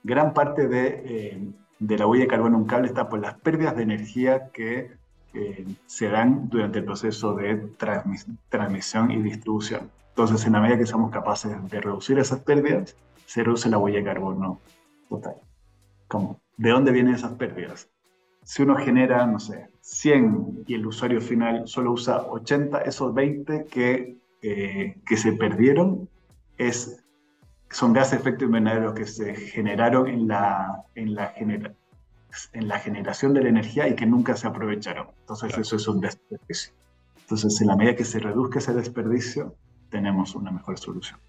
Gran 0.03 0.33
parte 0.33 0.67
de, 0.67 1.03
eh, 1.05 1.47
de 1.77 1.97
la 1.97 2.07
huella 2.07 2.23
de 2.23 2.29
carbono 2.29 2.57
de 2.57 2.63
un 2.63 2.67
cable 2.67 2.87
está 2.87 3.07
por 3.07 3.19
las 3.19 3.35
pérdidas 3.35 3.75
de 3.75 3.83
energía 3.83 4.49
que 4.51 4.93
eh, 5.35 5.65
se 5.85 6.09
dan 6.09 6.49
durante 6.49 6.79
el 6.79 6.85
proceso 6.85 7.35
de 7.35 7.55
transmisión 8.49 9.11
y 9.11 9.21
distribución. 9.21 9.91
Entonces, 10.15 10.45
en 10.45 10.53
la 10.53 10.61
medida 10.61 10.77
que 10.77 10.85
somos 10.85 11.11
capaces 11.11 11.51
de 11.71 11.81
reducir 11.81 12.19
esas 12.19 12.39
pérdidas, 12.41 12.95
se 13.25 13.43
reduce 13.43 13.67
la 13.67 13.79
huella 13.79 13.97
de 13.97 14.05
carbono 14.05 14.59
total. 15.09 15.35
¿Cómo? 16.07 16.39
¿De 16.55 16.69
dónde 16.69 16.91
vienen 16.91 17.15
esas 17.15 17.31
pérdidas? 17.33 17.89
Si 18.43 18.61
uno 18.61 18.75
genera, 18.75 19.25
no 19.25 19.39
sé, 19.39 19.69
100 19.81 20.65
y 20.67 20.75
el 20.75 20.85
usuario 20.85 21.19
final 21.19 21.67
solo 21.67 21.93
usa 21.93 22.27
80, 22.27 22.81
esos 22.81 23.11
20 23.11 23.65
que, 23.65 24.19
eh, 24.43 24.97
que 25.03 25.17
se 25.17 25.31
perdieron 25.33 26.07
es, 26.59 27.03
son 27.71 27.93
gases 27.93 28.11
de 28.11 28.17
efecto 28.17 28.45
invernadero 28.45 28.93
que 28.93 29.07
se 29.07 29.33
generaron 29.33 30.07
en 30.07 30.27
la, 30.27 30.83
en, 30.93 31.15
la 31.15 31.29
genera, 31.29 31.73
en 32.51 32.67
la 32.67 32.77
generación 32.77 33.33
de 33.33 33.41
la 33.41 33.49
energía 33.49 33.87
y 33.87 33.95
que 33.95 34.05
nunca 34.05 34.35
se 34.35 34.45
aprovecharon. 34.45 35.07
Entonces 35.21 35.57
eso 35.57 35.75
es 35.75 35.87
un 35.87 36.01
desperdicio. 36.01 36.71
Entonces, 37.21 37.59
en 37.61 37.67
la 37.67 37.75
medida 37.77 37.95
que 37.95 38.05
se 38.05 38.19
reduzca 38.19 38.59
ese 38.59 38.73
desperdicio, 38.73 39.55
tenemos 39.93 40.33
una 40.33 40.49
mejor 40.49 40.79
solución. 40.79 41.19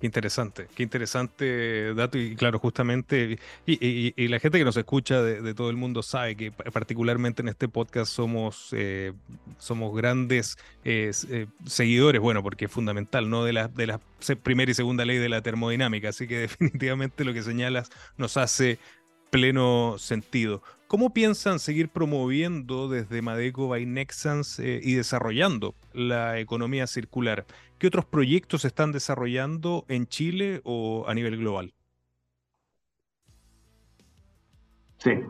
Qué 0.00 0.06
interesante, 0.06 0.66
qué 0.74 0.82
interesante 0.82 1.94
dato 1.94 2.18
y 2.18 2.36
claro, 2.36 2.58
justamente, 2.58 3.38
y, 3.64 4.28
la 4.28 4.38
gente 4.40 4.58
que 4.58 4.64
nos 4.64 4.76
escucha 4.76 5.22
de, 5.22 5.54
todo 5.54 5.70
el 5.70 5.76
mundo 5.76 6.02
sabe 6.02 6.36
que 6.36 6.52
particularmente 6.52 7.40
en 7.40 7.48
este 7.48 7.66
podcast 7.66 8.12
somos, 8.12 8.68
eh, 8.72 9.14
somos 9.58 9.96
grandes 9.96 10.58
eh, 10.84 11.12
eh, 11.30 11.46
seguidores, 11.64 12.20
bueno, 12.20 12.42
porque 12.42 12.66
es 12.66 12.70
fundamental, 12.70 13.30
¿no? 13.30 13.44
De 13.44 13.54
la, 13.54 13.68
de 13.68 13.86
la 13.86 14.00
primera 14.42 14.70
y 14.70 14.74
segunda 14.74 15.06
ley 15.06 15.16
de 15.16 15.30
la 15.30 15.40
termodinámica, 15.40 16.10
así 16.10 16.26
que 16.26 16.38
definitivamente 16.48 17.24
lo 17.24 17.32
que 17.32 17.42
señalas 17.42 17.90
nos 18.18 18.36
hace 18.36 18.78
pleno 19.36 19.96
sentido. 19.98 20.62
¿Cómo 20.88 21.10
piensan 21.10 21.58
seguir 21.58 21.90
promoviendo 21.90 22.88
desde 22.88 23.20
Madeco 23.20 23.68
by 23.68 23.84
Nexans 23.84 24.58
eh, 24.60 24.80
y 24.82 24.94
desarrollando 24.94 25.74
la 25.92 26.38
economía 26.38 26.86
circular? 26.86 27.44
¿Qué 27.78 27.86
otros 27.86 28.06
proyectos 28.06 28.64
están 28.64 28.92
desarrollando 28.92 29.84
en 29.88 30.06
Chile 30.06 30.62
o 30.64 31.04
a 31.06 31.12
nivel 31.12 31.36
global? 31.36 31.74
Sí. 34.96 35.20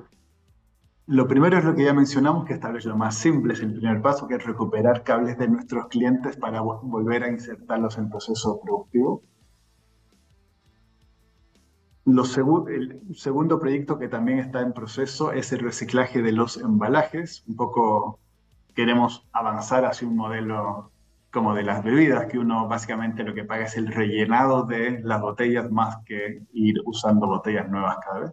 Lo 1.08 1.26
primero 1.26 1.58
es 1.58 1.64
lo 1.64 1.74
que 1.74 1.82
ya 1.82 1.92
mencionamos, 1.92 2.44
que 2.44 2.54
esta 2.54 2.70
vez 2.70 2.84
lo 2.84 2.96
más 2.96 3.18
simple, 3.18 3.54
es 3.54 3.60
el 3.60 3.72
primer 3.72 4.00
paso, 4.02 4.28
que 4.28 4.36
es 4.36 4.44
recuperar 4.44 5.02
cables 5.02 5.36
de 5.36 5.48
nuestros 5.48 5.88
clientes 5.88 6.36
para 6.36 6.60
volver 6.60 7.24
a 7.24 7.28
insertarlos 7.28 7.98
en 7.98 8.08
proceso 8.08 8.60
productivo. 8.62 9.24
El 12.06 13.00
segundo 13.16 13.58
proyecto 13.58 13.98
que 13.98 14.08
también 14.08 14.38
está 14.38 14.60
en 14.60 14.72
proceso 14.72 15.32
es 15.32 15.52
el 15.52 15.58
reciclaje 15.58 16.22
de 16.22 16.32
los 16.32 16.56
embalajes. 16.56 17.42
Un 17.48 17.56
poco 17.56 18.20
queremos 18.76 19.26
avanzar 19.32 19.84
hacia 19.84 20.06
un 20.06 20.16
modelo 20.16 20.92
como 21.32 21.54
de 21.54 21.64
las 21.64 21.82
bebidas, 21.82 22.26
que 22.26 22.38
uno 22.38 22.68
básicamente 22.68 23.24
lo 23.24 23.34
que 23.34 23.44
paga 23.44 23.64
es 23.64 23.76
el 23.76 23.88
rellenado 23.88 24.64
de 24.64 25.00
las 25.02 25.20
botellas 25.20 25.70
más 25.70 25.98
que 26.04 26.42
ir 26.52 26.76
usando 26.84 27.26
botellas 27.26 27.68
nuevas 27.68 27.98
cada 28.04 28.20
vez. 28.20 28.32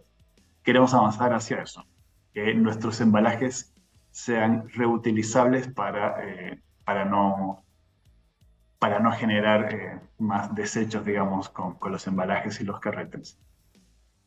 Queremos 0.62 0.94
avanzar 0.94 1.34
hacia 1.34 1.60
eso, 1.60 1.84
que 2.32 2.54
nuestros 2.54 3.00
embalajes 3.00 3.74
sean 4.10 4.68
reutilizables 4.70 5.66
para, 5.68 6.24
eh, 6.24 6.62
para, 6.84 7.04
no, 7.04 7.64
para 8.78 9.00
no 9.00 9.10
generar 9.12 9.74
eh, 9.74 10.00
más 10.18 10.54
desechos, 10.54 11.04
digamos, 11.04 11.48
con, 11.48 11.74
con 11.74 11.90
los 11.92 12.06
embalajes 12.06 12.60
y 12.60 12.64
los 12.64 12.78
carretes. 12.80 13.38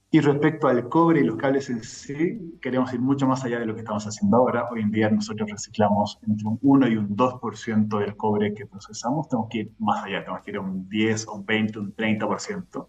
Y 0.09 0.21
respecto 0.21 0.69
al 0.69 0.87
cobre 0.87 1.19
y 1.19 1.25
los 1.25 1.35
cables 1.35 1.69
en 1.69 1.83
sí, 1.83 2.57
queremos 2.61 2.93
ir 2.93 3.01
mucho 3.01 3.27
más 3.27 3.43
allá 3.43 3.59
de 3.59 3.65
lo 3.65 3.73
que 3.73 3.81
estamos 3.81 4.05
haciendo 4.05 4.37
ahora. 4.37 4.69
Hoy 4.71 4.79
en 4.79 4.89
día 4.89 5.09
nosotros 5.09 5.51
reciclamos 5.51 6.17
entre 6.25 6.47
un 6.47 6.57
1 6.61 6.87
y 6.87 6.95
un 6.95 7.09
2% 7.09 7.99
del 7.99 8.15
cobre 8.15 8.53
que 8.53 8.65
procesamos. 8.65 9.27
Tenemos 9.27 9.49
que 9.49 9.57
ir 9.57 9.71
más 9.79 10.05
allá, 10.05 10.21
tenemos 10.21 10.45
que 10.45 10.51
ir 10.51 10.57
a 10.57 10.61
un 10.61 10.87
10, 10.87 11.27
un 11.27 11.45
20, 11.45 11.79
un 11.79 11.93
30%. 11.93 12.87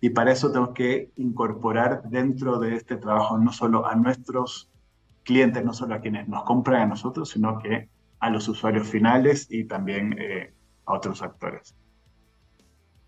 Y 0.00 0.10
para 0.10 0.32
eso 0.32 0.50
tenemos 0.50 0.70
que 0.70 1.12
incorporar 1.16 2.02
dentro 2.08 2.58
de 2.58 2.76
este 2.76 2.96
trabajo 2.96 3.36
no 3.36 3.52
solo 3.52 3.86
a 3.86 3.94
nuestros 3.94 4.70
clientes, 5.24 5.62
no 5.62 5.74
solo 5.74 5.96
a 5.96 6.00
quienes 6.00 6.26
nos 6.26 6.44
compran 6.44 6.80
a 6.80 6.86
nosotros, 6.86 7.28
sino 7.28 7.58
que 7.58 7.90
a 8.18 8.30
los 8.30 8.48
usuarios 8.48 8.88
finales 8.88 9.46
y 9.50 9.64
también 9.64 10.16
eh, 10.18 10.54
a 10.86 10.94
otros 10.94 11.20
actores. 11.20 11.76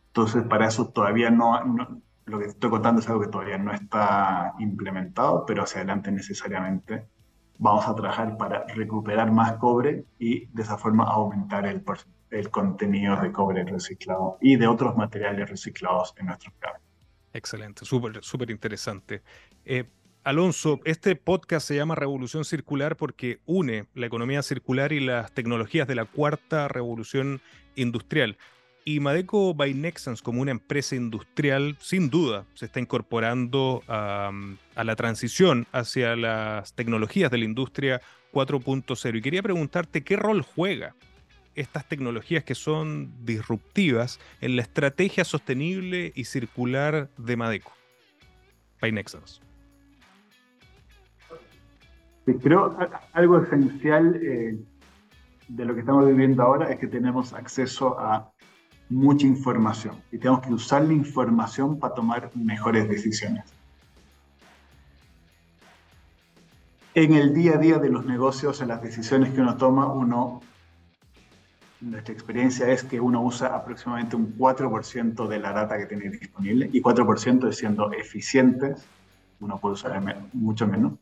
Entonces, 0.08 0.42
para 0.42 0.68
eso 0.68 0.88
todavía 0.88 1.30
no, 1.30 1.64
no 1.64 2.02
lo 2.29 2.38
que 2.38 2.47
estoy 2.47 2.71
contando 2.71 3.01
es 3.01 3.09
algo 3.09 3.23
que 3.23 3.29
todavía 3.29 3.59
no 3.59 3.73
está 3.73 4.55
implementado, 4.59 5.45
pero 5.47 5.62
hacia 5.62 5.79
adelante 5.79 6.12
necesariamente 6.12 7.07
vamos 7.59 7.87
a 7.88 7.95
trabajar 7.95 8.37
para 8.37 8.64
recuperar 8.69 9.33
más 9.33 9.55
cobre 9.55 10.05
y 10.19 10.47
de 10.47 10.62
esa 10.62 10.79
forma 10.79 11.05
aumentar 11.05 11.67
el, 11.67 11.83
el 12.31 12.51
contenido 12.51 13.17
de 13.21 13.33
cobre 13.33 13.64
reciclado 13.64 14.38
y 14.41 14.57
de 14.57 14.67
otros 14.67 14.97
materiales 14.97 15.49
reciclados 15.51 16.14
en 16.19 16.27
nuestros 16.27 16.55
cables. 16.59 16.83
Excelente, 17.33 17.85
súper, 17.85 18.23
súper 18.23 18.51
interesante. 18.51 19.23
Eh, 19.64 19.85
Alonso, 20.25 20.81
este 20.85 21.17
podcast 21.17 21.67
se 21.67 21.77
llama 21.77 21.95
Revolución 21.95 22.45
Circular 22.45 22.97
porque 22.97 23.41
une 23.47 23.87
la 23.95 24.07
economía 24.07 24.43
circular 24.43 24.93
y 24.93 25.01
las 25.01 25.33
tecnologías 25.33 25.88
de 25.88 25.95
la 25.95 26.05
cuarta 26.05 26.69
revolución 26.69 27.41
industrial. 27.77 28.37
Y 28.88 29.01
Madeco 29.01 29.53
by 29.53 29.74
Nexans, 29.74 30.22
como 30.22 30.40
una 30.40 30.51
empresa 30.51 30.96
industrial, 30.96 31.77
sin 31.79 32.09
duda 32.09 32.46
se 32.55 32.64
está 32.64 32.81
incorporando 32.81 33.83
a, 33.87 34.33
la 34.83 34.96
transición 34.96 35.66
hacia 35.72 36.16
las 36.16 36.72
tecnologías 36.72 37.31
de 37.31 37.37
la 37.37 37.44
industria 37.44 38.01
4.0. 38.33 39.18
Y 39.18 39.20
quería 39.20 39.42
preguntarte 39.42 40.03
qué 40.03 40.16
rol 40.16 40.40
juega 40.40 40.94
estas 41.55 41.87
tecnologías 41.87 42.44
que 42.44 42.55
son 42.55 43.12
disruptivas 43.27 44.20
en 44.40 44.57
la 44.57 44.62
estrategia 44.62 45.22
sostenible 45.27 46.11
y 46.14 46.24
circular 46.24 47.11
de 47.18 47.37
Madeco 47.37 47.72
by 48.81 48.90
Nexans. 48.90 49.42
Creo 52.42 52.74
algo 53.12 53.42
esencial 53.42 54.16
eh, 54.16 54.59
de 55.48 55.64
lo 55.66 55.74
que 55.74 55.81
estamos 55.81 56.07
viviendo 56.07 56.42
ahora 56.42 56.72
es 56.72 56.79
que 56.79 56.87
tenemos 56.87 57.35
acceso 57.35 58.01
a 58.01 58.33
mucha 58.90 59.27
información 59.27 59.96
y 60.11 60.18
tenemos 60.18 60.40
que 60.40 60.53
usar 60.53 60.83
la 60.83 60.92
información 60.92 61.79
para 61.79 61.94
tomar 61.94 62.31
mejores 62.35 62.88
decisiones. 62.88 63.44
En 66.94 67.12
el 67.14 67.33
día 67.35 67.55
a 67.55 67.59
día 67.59 67.79
de 67.79 67.90
los 67.90 68.07
negocios, 68.07 68.61
en 68.61 68.68
las 68.68 68.83
decisiones 68.83 69.33
que 69.33 69.40
uno 69.40 69.57
toma, 69.57 69.87
uno, 69.87 70.40
nuestra 71.81 72.12
experiencia 72.12 72.68
es 72.70 72.83
que 72.83 72.98
uno 72.98 73.22
usa 73.22 73.55
aproximadamente 73.55 74.16
un 74.16 74.37
4% 74.37 75.29
de 75.29 75.38
la 75.38 75.53
data 75.53 75.79
que 75.79 75.87
tiene 75.87 76.11
disponible 76.11 76.68
y 76.72 76.83
4% 76.83 77.48
es 77.48 77.57
siendo 77.57 77.92
eficientes, 77.92 78.85
uno 79.38 79.59
puede 79.59 79.74
usar 79.74 80.03
mucho 80.33 80.66
menos. 80.66 80.94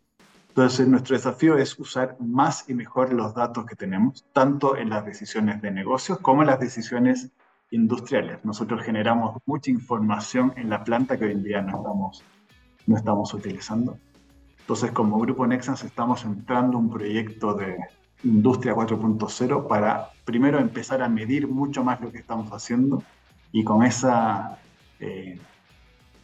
Entonces, 0.48 0.88
nuestro 0.88 1.16
desafío 1.16 1.56
es 1.56 1.78
usar 1.78 2.16
más 2.18 2.68
y 2.68 2.74
mejor 2.74 3.12
los 3.12 3.34
datos 3.34 3.64
que 3.66 3.76
tenemos, 3.76 4.24
tanto 4.32 4.76
en 4.76 4.90
las 4.90 5.04
decisiones 5.04 5.62
de 5.62 5.70
negocios 5.70 6.18
como 6.18 6.42
en 6.42 6.48
las 6.48 6.60
decisiones 6.60 7.30
industriales. 7.70 8.44
Nosotros 8.44 8.82
generamos 8.82 9.40
mucha 9.46 9.70
información 9.70 10.52
en 10.56 10.70
la 10.70 10.84
planta 10.84 11.16
que 11.16 11.26
hoy 11.26 11.32
en 11.32 11.42
día 11.42 11.62
no 11.62 11.78
estamos, 11.78 12.24
no 12.86 12.96
estamos 12.96 13.34
utilizando. 13.34 13.98
Entonces, 14.60 14.90
como 14.92 15.18
Grupo 15.18 15.46
Nexans 15.46 15.84
estamos 15.84 16.24
entrando 16.24 16.78
un 16.78 16.90
proyecto 16.90 17.54
de 17.54 17.76
Industria 18.24 18.74
4.0 18.74 19.68
para 19.68 20.10
primero 20.24 20.58
empezar 20.58 21.02
a 21.02 21.08
medir 21.08 21.46
mucho 21.46 21.84
más 21.84 22.00
lo 22.00 22.10
que 22.10 22.18
estamos 22.18 22.50
haciendo 22.50 23.02
y 23.52 23.62
con 23.62 23.84
esa, 23.84 24.58
eh, 24.98 25.38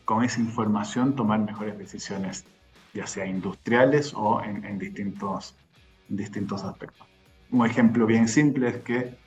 con 0.05 0.24
esa 0.24 0.40
información 0.40 1.14
tomar 1.14 1.40
mejores 1.40 1.78
decisiones, 1.78 2.44
ya 2.94 3.07
sea 3.07 3.26
industriales 3.26 4.12
o 4.14 4.42
en, 4.42 4.78
distintos, 4.78 5.55
en 6.09 6.16
distintos 6.16 6.64
aspectos. 6.64 7.07
Un 7.50 7.64
ejemplo 7.66 8.07
bien 8.07 8.28
simple 8.28 8.68
es 8.68 8.76
que 8.78 9.21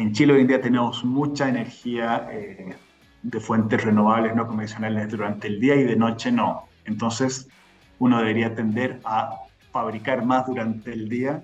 en 0.00 0.12
Chile 0.12 0.32
hoy 0.32 0.42
en 0.42 0.46
día 0.46 0.60
tenemos 0.60 1.04
mucha 1.04 1.48
energía 1.48 2.28
eh, 2.30 2.74
de 3.22 3.40
fuentes 3.40 3.82
renovables 3.82 4.34
no 4.34 4.46
convencionales 4.46 5.10
durante 5.10 5.48
el 5.48 5.60
día 5.60 5.74
y 5.74 5.84
de 5.84 5.96
noche 5.96 6.30
no. 6.30 6.68
Entonces, 6.84 7.48
uno 7.98 8.18
debería 8.18 8.54
tender 8.54 9.00
a 9.04 9.34
fabricar 9.72 10.24
más 10.24 10.46
durante 10.46 10.92
el 10.92 11.08
día 11.08 11.42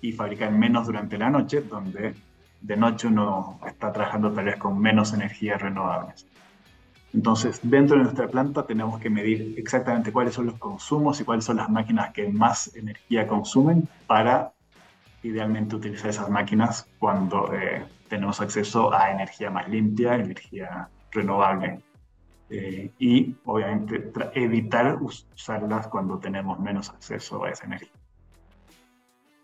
y 0.00 0.12
fabricar 0.12 0.50
menos 0.50 0.86
durante 0.86 1.16
la 1.16 1.30
noche, 1.30 1.62
donde 1.62 2.14
de 2.60 2.76
noche 2.76 3.06
uno 3.06 3.60
está 3.66 3.92
trabajando 3.92 4.32
tal 4.32 4.46
vez 4.46 4.56
con 4.56 4.78
menos 4.80 5.12
energías 5.14 5.62
renovables. 5.62 6.26
Entonces, 7.14 7.60
dentro 7.62 7.96
de 7.98 8.04
nuestra 8.04 8.26
planta 8.26 8.66
tenemos 8.66 8.98
que 8.98 9.10
medir 9.10 9.54
exactamente 9.58 10.12
cuáles 10.12 10.34
son 10.34 10.46
los 10.46 10.58
consumos 10.58 11.20
y 11.20 11.24
cuáles 11.24 11.44
son 11.44 11.58
las 11.58 11.70
máquinas 11.70 12.12
que 12.12 12.28
más 12.28 12.74
energía 12.74 13.28
consumen 13.28 13.88
para 14.06 14.52
idealmente 15.22 15.76
utilizar 15.76 16.10
esas 16.10 16.28
máquinas 16.28 16.88
cuando 16.98 17.52
eh, 17.54 17.84
tenemos 18.08 18.40
acceso 18.40 18.92
a 18.92 19.10
energía 19.10 19.50
más 19.50 19.68
limpia, 19.68 20.14
energía 20.14 20.88
renovable. 21.10 21.80
Eh, 22.50 22.90
y 22.98 23.34
obviamente 23.46 24.12
evitar 24.34 24.98
usarlas 25.00 25.86
cuando 25.88 26.18
tenemos 26.18 26.60
menos 26.60 26.90
acceso 26.90 27.44
a 27.44 27.50
esa 27.50 27.64
energía. 27.64 27.90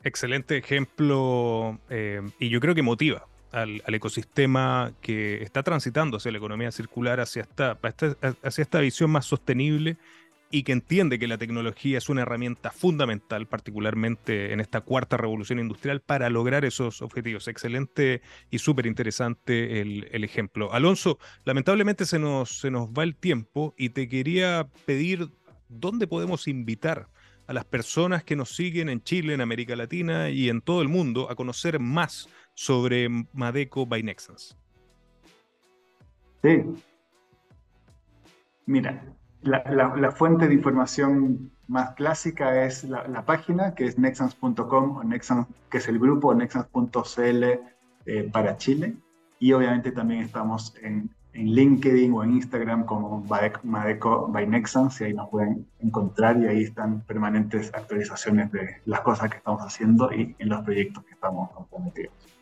Excelente 0.05 0.59
ejemplo 0.59 1.79
eh, 1.89 2.21
y 2.39 2.51
yo 2.51 2.61
creo 2.61 2.75
que 2.75 2.83
motiva 2.83 3.27
al, 3.51 3.83
ecosistema 3.87 4.93
que 5.01 5.43
está 5.43 5.63
transitando 5.63 6.19
hacia 6.19 6.31
la 6.31 6.39
economía 6.39 6.71
circular, 6.71 7.21
hacia 7.21 7.43
esta, 7.43 7.79
hacia 8.43 8.63
esta 8.63 8.81
visión 8.81 9.11
más 9.11 9.25
sostenible 9.25 9.97
y 10.51 10.63
que 10.63 10.73
entiende 10.73 11.19
que 11.19 11.29
la 11.29 11.37
tecnología 11.39 11.99
es 11.99 12.09
una 12.09 12.23
herramienta 12.23 12.71
fundamental, 12.71 13.47
particularmente 13.47 14.53
en 14.53 14.61
esta 14.61 14.81
cuarta 14.81 15.17
revolución 15.17 15.59
industrial, 15.59 16.01
para 16.01 16.31
lograr 16.31 16.65
esos 16.65 17.03
objetivos. 17.03 17.49
Excelente 17.49 18.23
y 18.51 18.59
súper 18.59 18.87
interesante 18.87 19.81
el, 19.81 20.25
ejemplo. 20.25 20.73
Alonso, 20.73 21.19
lamentablemente 21.45 22.07
se 22.07 22.19
nos, 22.19 22.61
se 22.61 22.71
nos 22.71 22.89
va 22.89 23.03
el 23.03 23.15
tiempo 23.15 23.75
y 23.77 23.91
te 23.91 24.09
quería 24.09 24.69
pedir 24.87 25.29
dónde 25.69 26.07
podemos 26.07 26.49
invitar 26.49 27.09
a 27.47 27.53
las 27.53 27.65
personas 27.65 28.25
que 28.25 28.37
nos 28.37 28.51
siguen 28.55 28.89
en 28.89 29.03
Chile, 29.03 29.35
en 29.35 29.41
América 29.41 29.75
Latina 29.75 30.31
y 30.31 30.49
en 30.49 30.61
todo 30.61 30.83
el 30.83 30.89
mundo 30.89 31.31
a 31.31 31.35
conocer 31.35 31.79
más 31.81 32.29
sobre 32.55 33.09
Madeco 33.33 33.87
by 33.87 34.03
Nexans. 34.03 34.57
Sí. 36.43 36.63
Mira, 38.67 39.18
la, 39.43 40.11
fuente 40.13 40.49
de 40.49 40.55
información 40.55 41.51
más 41.67 41.95
clásica 41.95 42.65
es 42.65 42.85
la, 42.85 43.25
página, 43.25 43.75
que 43.75 43.85
es 43.85 43.99
nexans.com, 43.99 45.07
Nexans, 45.07 45.47
que 45.71 45.79
es 45.79 45.89
el 45.89 45.99
grupo, 45.99 46.35
nexans.cl 46.35 47.45
eh, 48.07 48.31
para 48.33 48.57
Chile. 48.57 48.97
Y 49.39 49.53
obviamente 49.53 49.93
también 49.93 50.23
estamos 50.23 50.75
en, 50.83 51.11
en 51.35 51.47
LinkedIn 51.55 52.13
o 52.13 52.25
en 52.25 52.33
Instagram 52.33 52.85
como 52.85 53.25
Madeco 53.63 54.29
by 54.29 54.47
Nexans 54.47 55.01
y 55.01 55.05
ahí 55.05 55.15
nos 55.15 55.29
pueden 55.29 55.67
encontrar 55.81 56.39
y 56.39 56.47
ahí 56.47 56.63
están 56.63 57.03
permanentes 57.03 57.73
actualizaciones 57.75 58.51
de 58.51 58.77
las 58.87 59.01
cosas 59.01 59.31
que 59.31 59.37
estamos 59.37 59.63
haciendo 59.63 60.13
y 60.13 60.35
en 60.39 60.49
los 60.49 60.63
proyectos 60.63 61.05
que 61.05 61.13
estamos 61.13 61.51
comprometidos. 61.53 62.38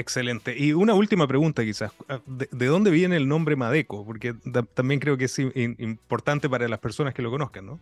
Excelente. 0.00 0.56
Y 0.56 0.72
una 0.72 0.94
última 0.94 1.26
pregunta 1.26 1.62
quizás. 1.62 1.92
Ah, 2.08 2.20
¿De, 2.26 2.66
dónde 2.66 2.90
viene 2.90 3.16
el 3.16 3.28
nombre 3.28 3.54
Madeco? 3.54 4.06
Porque 4.06 4.34
también 4.72 4.98
creo 4.98 5.18
que 5.18 5.26
es 5.26 5.38
importante 5.38 6.48
para 6.48 6.66
las 6.68 6.78
personas 6.78 7.12
que 7.12 7.20
lo 7.20 7.30
conozcan, 7.30 7.66
¿no? 7.66 7.80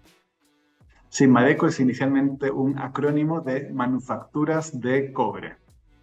Sí, 1.11 1.29
Madeco 1.29 1.69
es 1.69 1.79
inicialmente 1.79 2.51
un 2.51 2.77
acrónimo 2.77 3.41
de 3.41 3.71
manufacturas 3.71 4.81
de 4.81 5.13
cobre. 5.13 5.55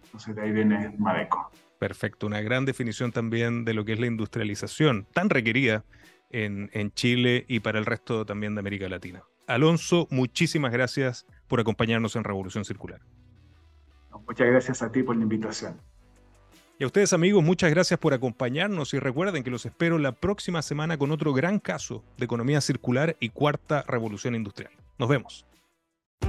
Entonces 0.04 0.34
de 0.34 0.40
ahí 0.40 0.52
viene 0.52 0.94
Madeco. 0.96 1.50
Perfecto, 1.78 2.26
una 2.26 2.40
gran 2.40 2.64
definición 2.64 3.12
también 3.12 3.66
de 3.66 3.74
lo 3.74 3.84
que 3.84 3.92
es 3.92 4.00
la 4.00 4.06
industrialización 4.06 5.06
tan 5.12 5.28
requerida 5.28 5.84
en, 6.30 6.70
en 6.72 6.92
Chile 6.92 7.44
y 7.46 7.60
para 7.60 7.78
el 7.78 7.84
resto 7.84 8.24
también 8.24 8.54
de 8.54 8.60
América 8.60 8.88
Latina. 8.88 9.22
Alonso, 9.46 10.08
muchísimas 10.10 10.72
gracias 10.72 11.26
por 11.46 11.60
acompañarnos 11.60 12.16
en 12.16 12.24
Revolución 12.24 12.64
Circular. 12.64 13.02
Muchas 14.26 14.46
gracias 14.46 14.82
a 14.82 14.90
ti 14.90 15.02
por 15.02 15.14
la 15.14 15.24
invitación. 15.24 15.78
Y 16.78 16.84
a 16.84 16.86
ustedes 16.86 17.14
amigos, 17.14 17.42
muchas 17.42 17.70
gracias 17.70 17.98
por 17.98 18.12
acompañarnos 18.12 18.92
y 18.92 18.98
recuerden 18.98 19.42
que 19.42 19.50
los 19.50 19.64
espero 19.64 19.98
la 19.98 20.12
próxima 20.12 20.60
semana 20.60 20.98
con 20.98 21.10
otro 21.10 21.32
gran 21.32 21.58
caso 21.58 22.04
de 22.18 22.26
economía 22.26 22.60
circular 22.60 23.16
y 23.18 23.30
cuarta 23.30 23.82
revolución 23.88 24.34
industrial. 24.34 24.72
Nos 24.98 25.08
vemos. 25.08 25.46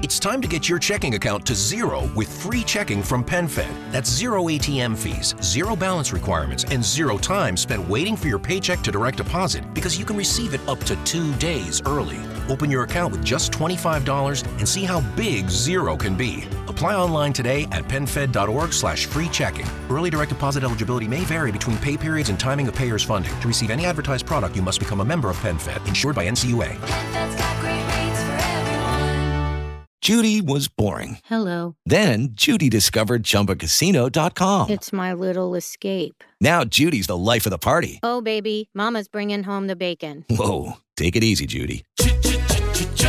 It's 0.01 0.19
time 0.19 0.41
to 0.41 0.47
get 0.47 0.69
your 0.69 0.79
checking 0.79 1.15
account 1.15 1.45
to 1.47 1.55
zero 1.55 2.09
with 2.15 2.29
free 2.29 2.63
checking 2.63 3.01
from 3.03 3.25
PenFed. 3.25 3.67
That's 3.91 4.09
zero 4.09 4.43
ATM 4.43 4.95
fees, 4.95 5.35
zero 5.41 5.75
balance 5.75 6.13
requirements, 6.13 6.65
and 6.65 6.83
zero 6.83 7.17
time 7.17 7.57
spent 7.57 7.89
waiting 7.89 8.15
for 8.15 8.27
your 8.27 8.39
paycheck 8.39 8.81
to 8.83 8.91
direct 8.91 9.17
deposit 9.17 9.63
because 9.73 9.97
you 9.97 10.05
can 10.05 10.15
receive 10.15 10.53
it 10.53 10.61
up 10.67 10.79
to 10.85 10.95
two 11.03 11.33
days 11.39 11.81
early. 11.85 12.19
Open 12.49 12.71
your 12.71 12.83
account 12.83 13.11
with 13.11 13.23
just 13.23 13.51
$25 13.51 14.45
and 14.57 14.67
see 14.67 14.83
how 14.83 15.01
big 15.15 15.49
zero 15.49 15.95
can 15.97 16.15
be. 16.15 16.45
Apply 16.67 16.95
online 16.95 17.33
today 17.33 17.63
at 17.71 17.85
penfed.org 17.85 18.73
slash 18.73 19.05
free 19.05 19.29
checking. 19.29 19.65
Early 19.89 20.09
direct 20.09 20.29
deposit 20.29 20.63
eligibility 20.63 21.07
may 21.07 21.21
vary 21.21 21.51
between 21.51 21.77
pay 21.77 21.97
periods 21.97 22.29
and 22.29 22.39
timing 22.39 22.67
of 22.67 22.75
payer's 22.75 23.03
funding. 23.03 23.37
To 23.39 23.47
receive 23.47 23.69
any 23.69 23.85
advertised 23.85 24.25
product, 24.25 24.55
you 24.55 24.61
must 24.61 24.79
become 24.79 25.01
a 25.01 25.05
member 25.05 25.29
of 25.29 25.37
PenFed, 25.37 25.87
insured 25.87 26.15
by 26.15 26.27
NCUA. 26.27 26.77
Judy 30.07 30.41
was 30.41 30.69
boring. 30.69 31.17
Hello. 31.25 31.75
Then 31.85 32.29
Judy 32.31 32.69
discovered 32.69 33.23
ChumbaCasino.com. 33.23 34.69
It's 34.69 34.93
my 34.93 35.11
little 35.11 35.53
escape. 35.53 36.23
Now 36.39 36.63
Judy's 36.63 37.07
the 37.07 37.17
life 37.17 37.45
of 37.45 37.49
the 37.49 37.57
party. 37.57 37.99
Oh, 38.03 38.21
baby, 38.21 38.69
mama's 38.73 39.09
bringing 39.09 39.43
home 39.43 39.67
the 39.67 39.75
bacon. 39.75 40.23
Whoa, 40.29 40.77
take 40.95 41.17
it 41.17 41.25
easy, 41.25 41.45
Judy. 41.45 41.83